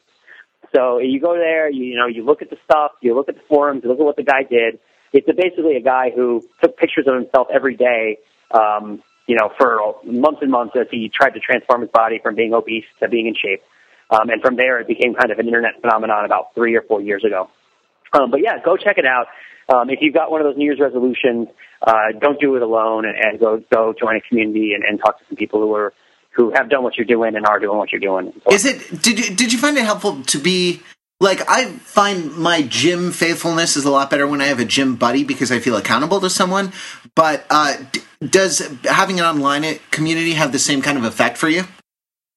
[0.76, 3.36] So you go there, you, you know, you look at the stuff, you look at
[3.36, 4.80] the forums, you look at what the guy did.
[5.14, 8.20] It's basically a guy who took pictures of himself every day,
[8.52, 12.36] um, you know, for months and months as he tried to transform his body from
[12.36, 13.64] being obese to being in shape.
[14.10, 17.02] Um, and from there, it became kind of an internet phenomenon about three or four
[17.02, 17.50] years ago.
[18.14, 19.28] Um, but yeah, go check it out.
[19.68, 21.48] Um, if you've got one of those New Year's resolutions,
[21.82, 25.20] uh, don't do it alone, and, and go go join a community and, and talk
[25.20, 25.94] to some people who are
[26.32, 28.34] who have done what you're doing and are doing what you're doing.
[28.52, 29.02] Is it?
[29.02, 30.82] Did you did you find it helpful to be
[31.20, 34.96] like I find my gym faithfulness is a lot better when I have a gym
[34.96, 36.74] buddy because I feel accountable to someone.
[37.16, 41.48] But uh, d- does having an online community have the same kind of effect for
[41.48, 41.64] you?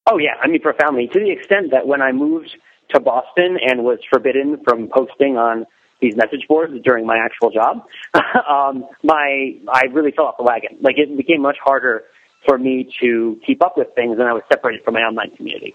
[0.07, 2.57] Oh yeah, I mean profoundly to the extent that when I moved
[2.91, 5.67] to Boston and was forbidden from posting on
[6.01, 7.85] these message boards during my actual job,
[8.15, 10.79] um, my I really fell off the wagon.
[10.81, 12.05] Like it became much harder
[12.47, 15.75] for me to keep up with things, and I was separated from my online community.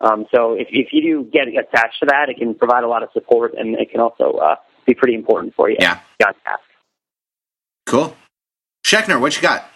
[0.00, 3.02] Um, so if if you do get attached to that, it can provide a lot
[3.02, 4.56] of support, and it can also uh,
[4.86, 5.76] be pretty important for you.
[5.78, 6.00] Yeah.
[6.26, 6.60] on task.
[7.86, 8.16] Cool.
[8.84, 9.68] Shechner, what you got?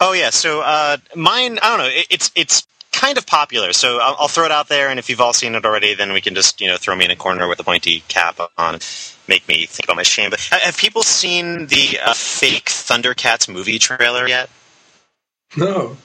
[0.00, 1.58] Oh yeah, so uh, mine.
[1.62, 1.90] I don't know.
[1.92, 2.66] It, it's it's
[3.04, 4.88] kind of popular, so I'll, I'll throw it out there.
[4.88, 7.04] And if you've all seen it already, then we can just you know throw me
[7.04, 8.78] in a corner with a pointy cap on,
[9.28, 10.30] make me think about my shame.
[10.30, 14.48] But have people seen the uh, fake Thundercats movie trailer yet?
[15.56, 15.96] No.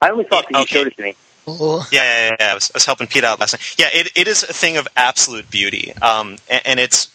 [0.00, 0.76] I only thought that you Okay.
[0.76, 1.14] showed it to me.
[1.48, 2.50] Oh, Yeah, yeah, yeah.
[2.52, 3.74] I was, I was helping Pete out last night.
[3.78, 7.10] Yeah, it, it is a thing of absolute beauty, um, and, and it's.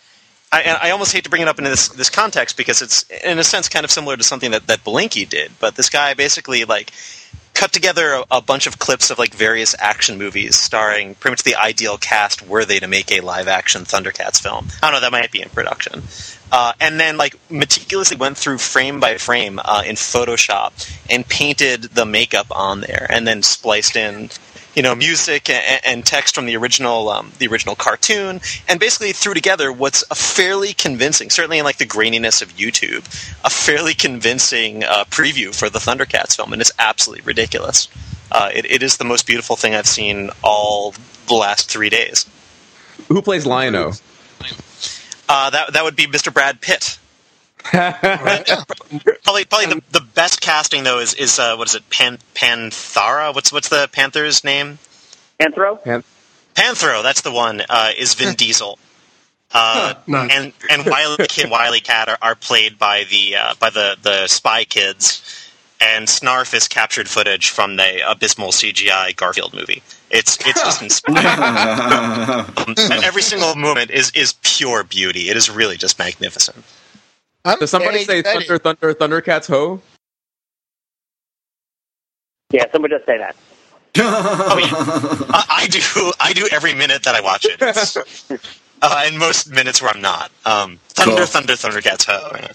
[0.52, 3.04] I, and I almost hate to bring it up in this this context because it's
[3.24, 5.52] in a sense kind of similar to something that that Belinkie did.
[5.60, 6.92] But this guy basically like
[7.64, 11.44] cut together a, a bunch of clips of like various action movies starring pretty much
[11.44, 14.68] the ideal cast were they to make a live action Thundercats film.
[14.82, 16.04] I don't know that might be in production.
[16.52, 20.74] Uh, and then like meticulously went through frame by frame uh, in Photoshop
[21.10, 24.30] and painted the makeup on there, and then spliced in,
[24.76, 29.12] you know, music and, and text from the original um, the original cartoon, and basically
[29.12, 33.06] threw together what's a fairly convincing, certainly in like the graininess of YouTube,
[33.44, 37.88] a fairly convincing uh, preview for the Thundercats film, and it's absolutely ridiculous.
[38.32, 40.94] Uh, it, it is the most beautiful thing I've seen all
[41.28, 42.26] the last three days.
[43.08, 43.92] Who plays Lion-O?
[45.30, 46.34] Uh, that that would be Mr.
[46.34, 46.98] Brad Pitt.
[49.24, 51.90] Probably, probably the, the best casting though is is uh, what is it?
[51.90, 53.34] Pan Panthara?
[53.34, 54.80] What's what's the Panther's name?
[55.40, 55.80] Anthro?
[56.56, 57.04] Panthro.
[57.04, 57.62] That's the one.
[57.70, 58.78] Uh, is Vin Diesel.
[59.52, 60.32] Uh, Huh, nice.
[60.32, 64.64] and and WilyKit, and WilyKat are, are played by the uh, by the the Spy
[64.66, 65.22] Kids,
[65.80, 69.84] and Snarf is captured footage from the abysmal CGI Garfield movie.
[70.10, 71.26] It's it's just inspiring.
[71.26, 75.30] Um, and every single moment is is pure beauty.
[75.30, 76.64] It is really just magnificent.
[77.46, 78.24] I'm Does somebody say excited.
[78.24, 79.82] Thunder, Thunder, Thundercats ho?
[82.52, 83.36] Yeah, somebody does say that.
[84.50, 84.76] Oh, yeah.
[85.32, 86.14] I, I do.
[86.20, 87.62] I do every minute that I watch it.
[88.82, 90.32] Uh, and most minutes where I'm not.
[90.46, 91.28] Um, thunder, Cool.
[91.28, 92.38] thunder, Thundercats ho.
[92.40, 92.48] yeah.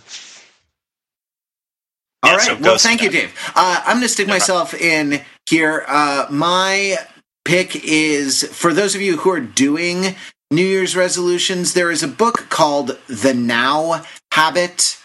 [2.23, 2.41] All Yeah, right.
[2.41, 3.35] so well, thank you, Dave.
[3.57, 5.85] Uh, I'm going to stick No myself in here.
[5.89, 6.97] Uh, my
[7.45, 10.17] pick is for those of you who are doing
[10.51, 11.75] New Year's resolutions.
[11.75, 14.99] There is a book called The Now Habit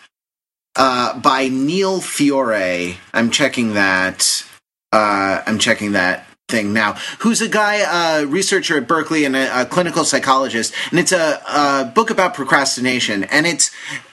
[0.78, 2.96] uh, by Neil Fiore.
[3.14, 4.46] I'm checking that.
[4.94, 6.94] Uh, I'm checking that thing now.
[7.20, 11.42] Who's a guy, uh, researcher at Berkeley and a, a clinical psychologist, and it's a,
[11.46, 13.70] a book about procrastination, and it's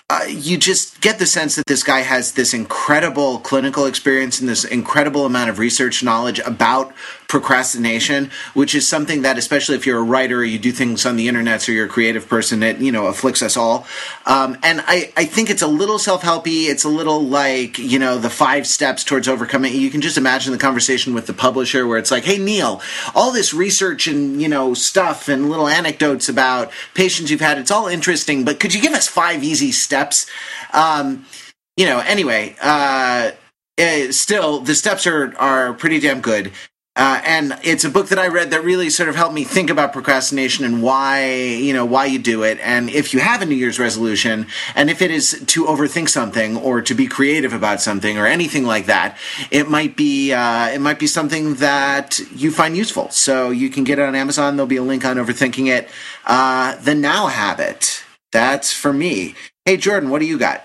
[0.09, 4.49] uh, you just get the sense that this guy has this incredible clinical experience and
[4.49, 6.93] this incredible amount of research knowledge about
[7.31, 11.29] procrastination, which is something that, especially if you're a writer you do things on the
[11.29, 13.87] internet or you're a creative person, it you know afflicts us all.
[14.27, 16.69] Um, and I, I think it's a little self-helpy.
[16.69, 19.73] It's a little like you know the five steps towards overcoming.
[19.73, 22.83] You can just imagine the conversation with the publisher where it's like, "Hey Neil,
[23.15, 27.59] all this research and you know stuff and little anecdotes about patients you've had.
[27.59, 30.27] It's all interesting, but could you give us five easy steps?"
[30.73, 31.25] Um,
[31.77, 32.01] you know.
[32.01, 33.31] Anyway, uh,
[33.79, 36.51] eh, still the steps are are pretty damn good.
[36.97, 39.71] Uh, and it's a book that I read that really sort of helped me think
[39.71, 42.59] about procrastination and why you know why you do it.
[42.61, 46.57] And if you have a New Year's resolution, and if it is to overthink something
[46.57, 49.17] or to be creative about something or anything like that,
[49.53, 53.09] it might be uh, it might be something that you find useful.
[53.11, 54.57] So you can get it on Amazon.
[54.57, 55.89] There'll be a link on overthinking it.
[56.27, 58.03] Uh, the Now Habit.
[58.33, 59.37] That's for me.
[59.65, 60.65] Hey Jordan, what do you got?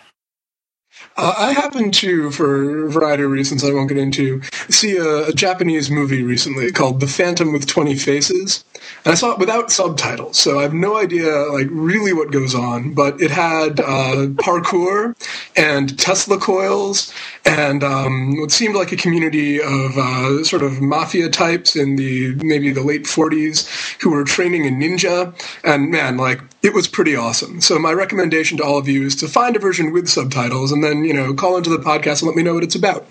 [1.17, 5.27] Uh, I happened to, for a variety of reasons I won't get into, see a,
[5.27, 8.65] a Japanese movie recently called The Phantom with 20 Faces.
[9.05, 12.53] And I saw it without subtitles, so I have no idea, like, really what goes
[12.53, 12.93] on.
[12.93, 15.15] But it had uh, parkour
[15.55, 17.13] and Tesla coils
[17.45, 22.33] and um, what seemed like a community of uh, sort of mafia types in the
[22.43, 25.33] maybe the late 40s who were training in ninja.
[25.63, 27.61] And man, like, it was pretty awesome.
[27.61, 30.83] So my recommendation to all of you is to find a version with subtitles and
[30.83, 33.07] then, you know, call into the podcast and let me know what it's about.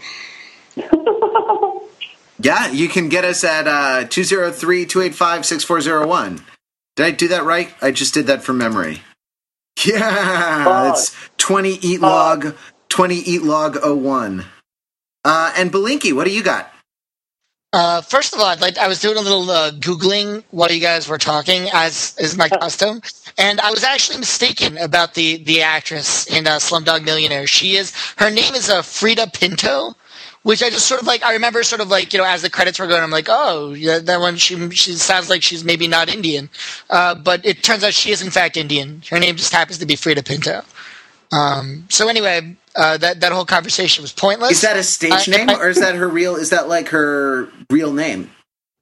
[2.45, 6.43] Yeah, you can get us at uh, 203-285-6401.
[6.97, 7.72] Did I do that right?
[7.80, 9.01] I just did that from memory.
[9.85, 12.55] Yeah, it's 20 eat log
[12.95, 14.45] 20 eat log 01.
[15.24, 16.70] Uh, and Belinkie, what do you got?
[17.72, 20.78] Uh, first of all, I'd like, I was doing a little uh, googling while you
[20.78, 23.03] guys were talking, as is my custom,
[23.36, 27.49] and I was actually mistaken about the the actress in uh, Slumdog Millionaire.
[27.49, 29.97] She is her name is uh, Freida Pinto,
[30.45, 31.24] which I just sort of like.
[31.24, 33.72] I remember sort of like you know as the credits were going, I'm like, oh,
[33.72, 36.49] yeah, that one she she sounds like she's maybe not Indian,
[36.90, 39.03] uh, but it turns out she is in fact Indian.
[39.11, 40.62] Her name just happens to be Freida Pinto.
[41.33, 44.53] Um, so anyway, uh, that that whole conversation was pointless.
[44.53, 46.89] Is that a stage I- name I- or is that her real is that like
[46.89, 48.31] her real name?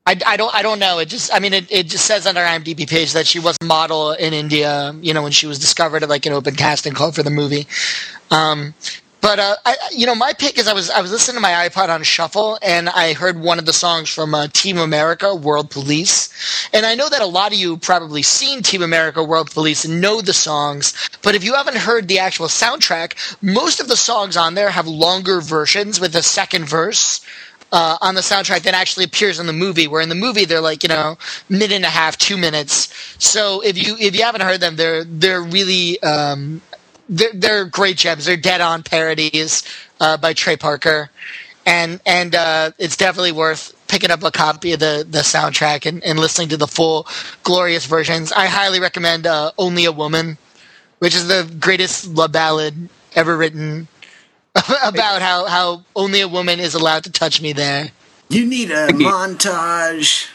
[0.05, 0.99] I, I don't I don't know.
[0.99, 3.57] It just I mean it, it just says on her IMDb page that she was
[3.62, 4.93] a model in India.
[5.01, 7.68] You know when she was discovered at like an open casting call for the movie.
[8.30, 8.74] Um,
[9.22, 11.68] but uh, I, you know my pick is I was I was listening to my
[11.68, 15.70] iPod on shuffle and I heard one of the songs from uh, Team America World
[15.70, 19.84] Police, and I know that a lot of you probably seen Team America World Police
[19.86, 20.92] and know the songs.
[21.22, 24.88] But if you haven't heard the actual soundtrack, most of the songs on there have
[24.88, 27.24] longer versions with a second verse
[27.72, 29.88] uh, on the soundtrack than actually appears in the movie.
[29.88, 31.16] Where in the movie they're like you know
[31.48, 32.92] minute and a half, two minutes.
[33.18, 36.60] So if you if you haven't heard them, they're they're really um,
[37.12, 38.24] they're, they're great gems.
[38.24, 39.62] They're dead on parodies
[40.00, 41.10] uh, by Trey Parker,
[41.66, 46.02] and and uh, it's definitely worth picking up a copy of the the soundtrack and,
[46.02, 47.06] and listening to the full
[47.42, 48.32] glorious versions.
[48.32, 50.38] I highly recommend uh, "Only a Woman,"
[50.98, 53.88] which is the greatest love ballad ever written.
[54.84, 57.91] about how, how only a woman is allowed to touch me there.
[58.28, 59.04] You need a Becky.
[59.04, 60.28] montage.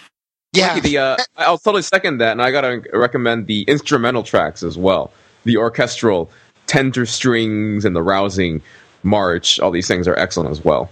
[0.53, 0.79] Yeah.
[0.79, 5.11] The uh, I'll totally second that, and I gotta recommend the instrumental tracks as well.
[5.43, 6.31] The orchestral,
[6.67, 8.61] tender strings, and the rousing
[9.03, 9.59] march.
[9.59, 10.89] All these things are excellent as well.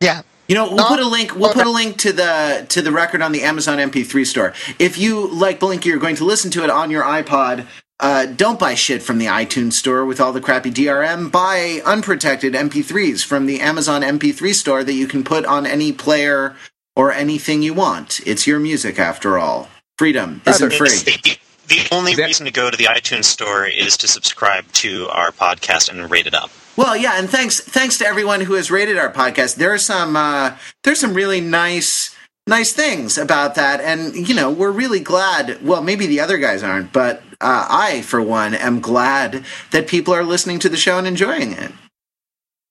[0.00, 0.22] Yeah.
[0.48, 0.88] You know, we'll No.
[0.88, 1.34] put a link.
[1.34, 4.52] We'll put a link to the to the record on the Amazon MP3 store.
[4.78, 7.66] If you like Belinkie, you're going to listen to it on your iPod.
[8.00, 11.30] Uh, don't buy shit from the iTunes store with all the crappy DRM.
[11.30, 16.54] Buy unprotected MP3s from the Amazon MP3 store that you can put on any player
[16.96, 18.20] or anything you want.
[18.26, 19.68] It's your music, after all.
[19.96, 21.36] Freedom isn't It's free.
[21.68, 25.08] The, the only that- reason to go to the iTunes store is to subscribe to
[25.08, 26.50] our podcast and rate it up.
[26.76, 29.54] Well, yeah, and thanks thanks to everyone who has rated our podcast.
[29.56, 32.14] There are some uh, there's some really nice
[32.48, 35.64] nice things about that, and you know we're really glad.
[35.64, 40.12] Well, maybe the other guys aren't, but uh, I, for one, am glad that people
[40.14, 41.70] are listening to the show and enjoying it.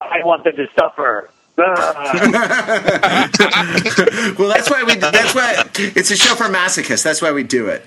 [0.02, 1.30] I want them to suffer.
[4.38, 4.96] Well, that's why we.
[4.96, 7.04] That's why it's a show for masochists.
[7.04, 7.86] That's why we do it.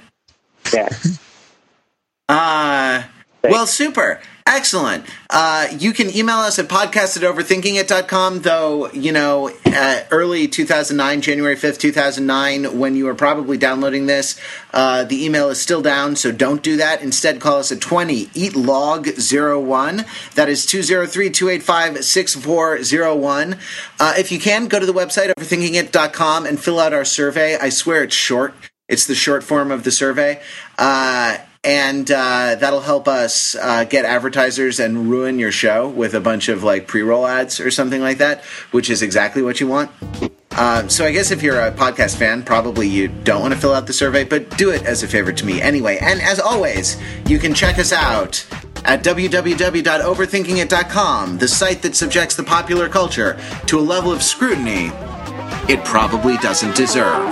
[0.73, 0.89] Yeah.
[2.29, 3.03] Uh,
[3.43, 4.21] well, super.
[4.49, 5.05] Excellent.
[5.29, 11.21] Uh, you can email us at podcast at overthinkingit.com, though, you know, uh, early 2009,
[11.21, 14.39] January 5th, 2009, when you were probably downloading this,
[14.73, 17.03] uh, the email is still down, so don't do that.
[17.03, 20.35] Instead, call us at 20 eatlog01.
[20.37, 23.57] That is 203 285 6401.
[23.99, 27.57] Uh, if you can, go to the website, overthinkingit.com, and fill out our survey.
[27.57, 28.55] I swear it's short.
[28.89, 30.41] It's the short form of the survey.
[30.79, 36.21] Uh, and uh, that'll help us uh, get advertisers and ruin your show with a
[36.21, 39.91] bunch of like pre-roll ads or something like that, which is exactly what you want.
[40.53, 43.75] Uh, so I guess if you're a podcast fan, probably you don't want to fill
[43.75, 45.99] out the survey, but do it as a favor to me anyway.
[46.01, 46.97] And as always,
[47.27, 48.47] you can check us out
[48.85, 53.37] at www.overthinkingit.com, the site that subjects the popular culture
[53.67, 54.93] to a level of scrutiny
[55.69, 57.27] it probably doesn't deserve.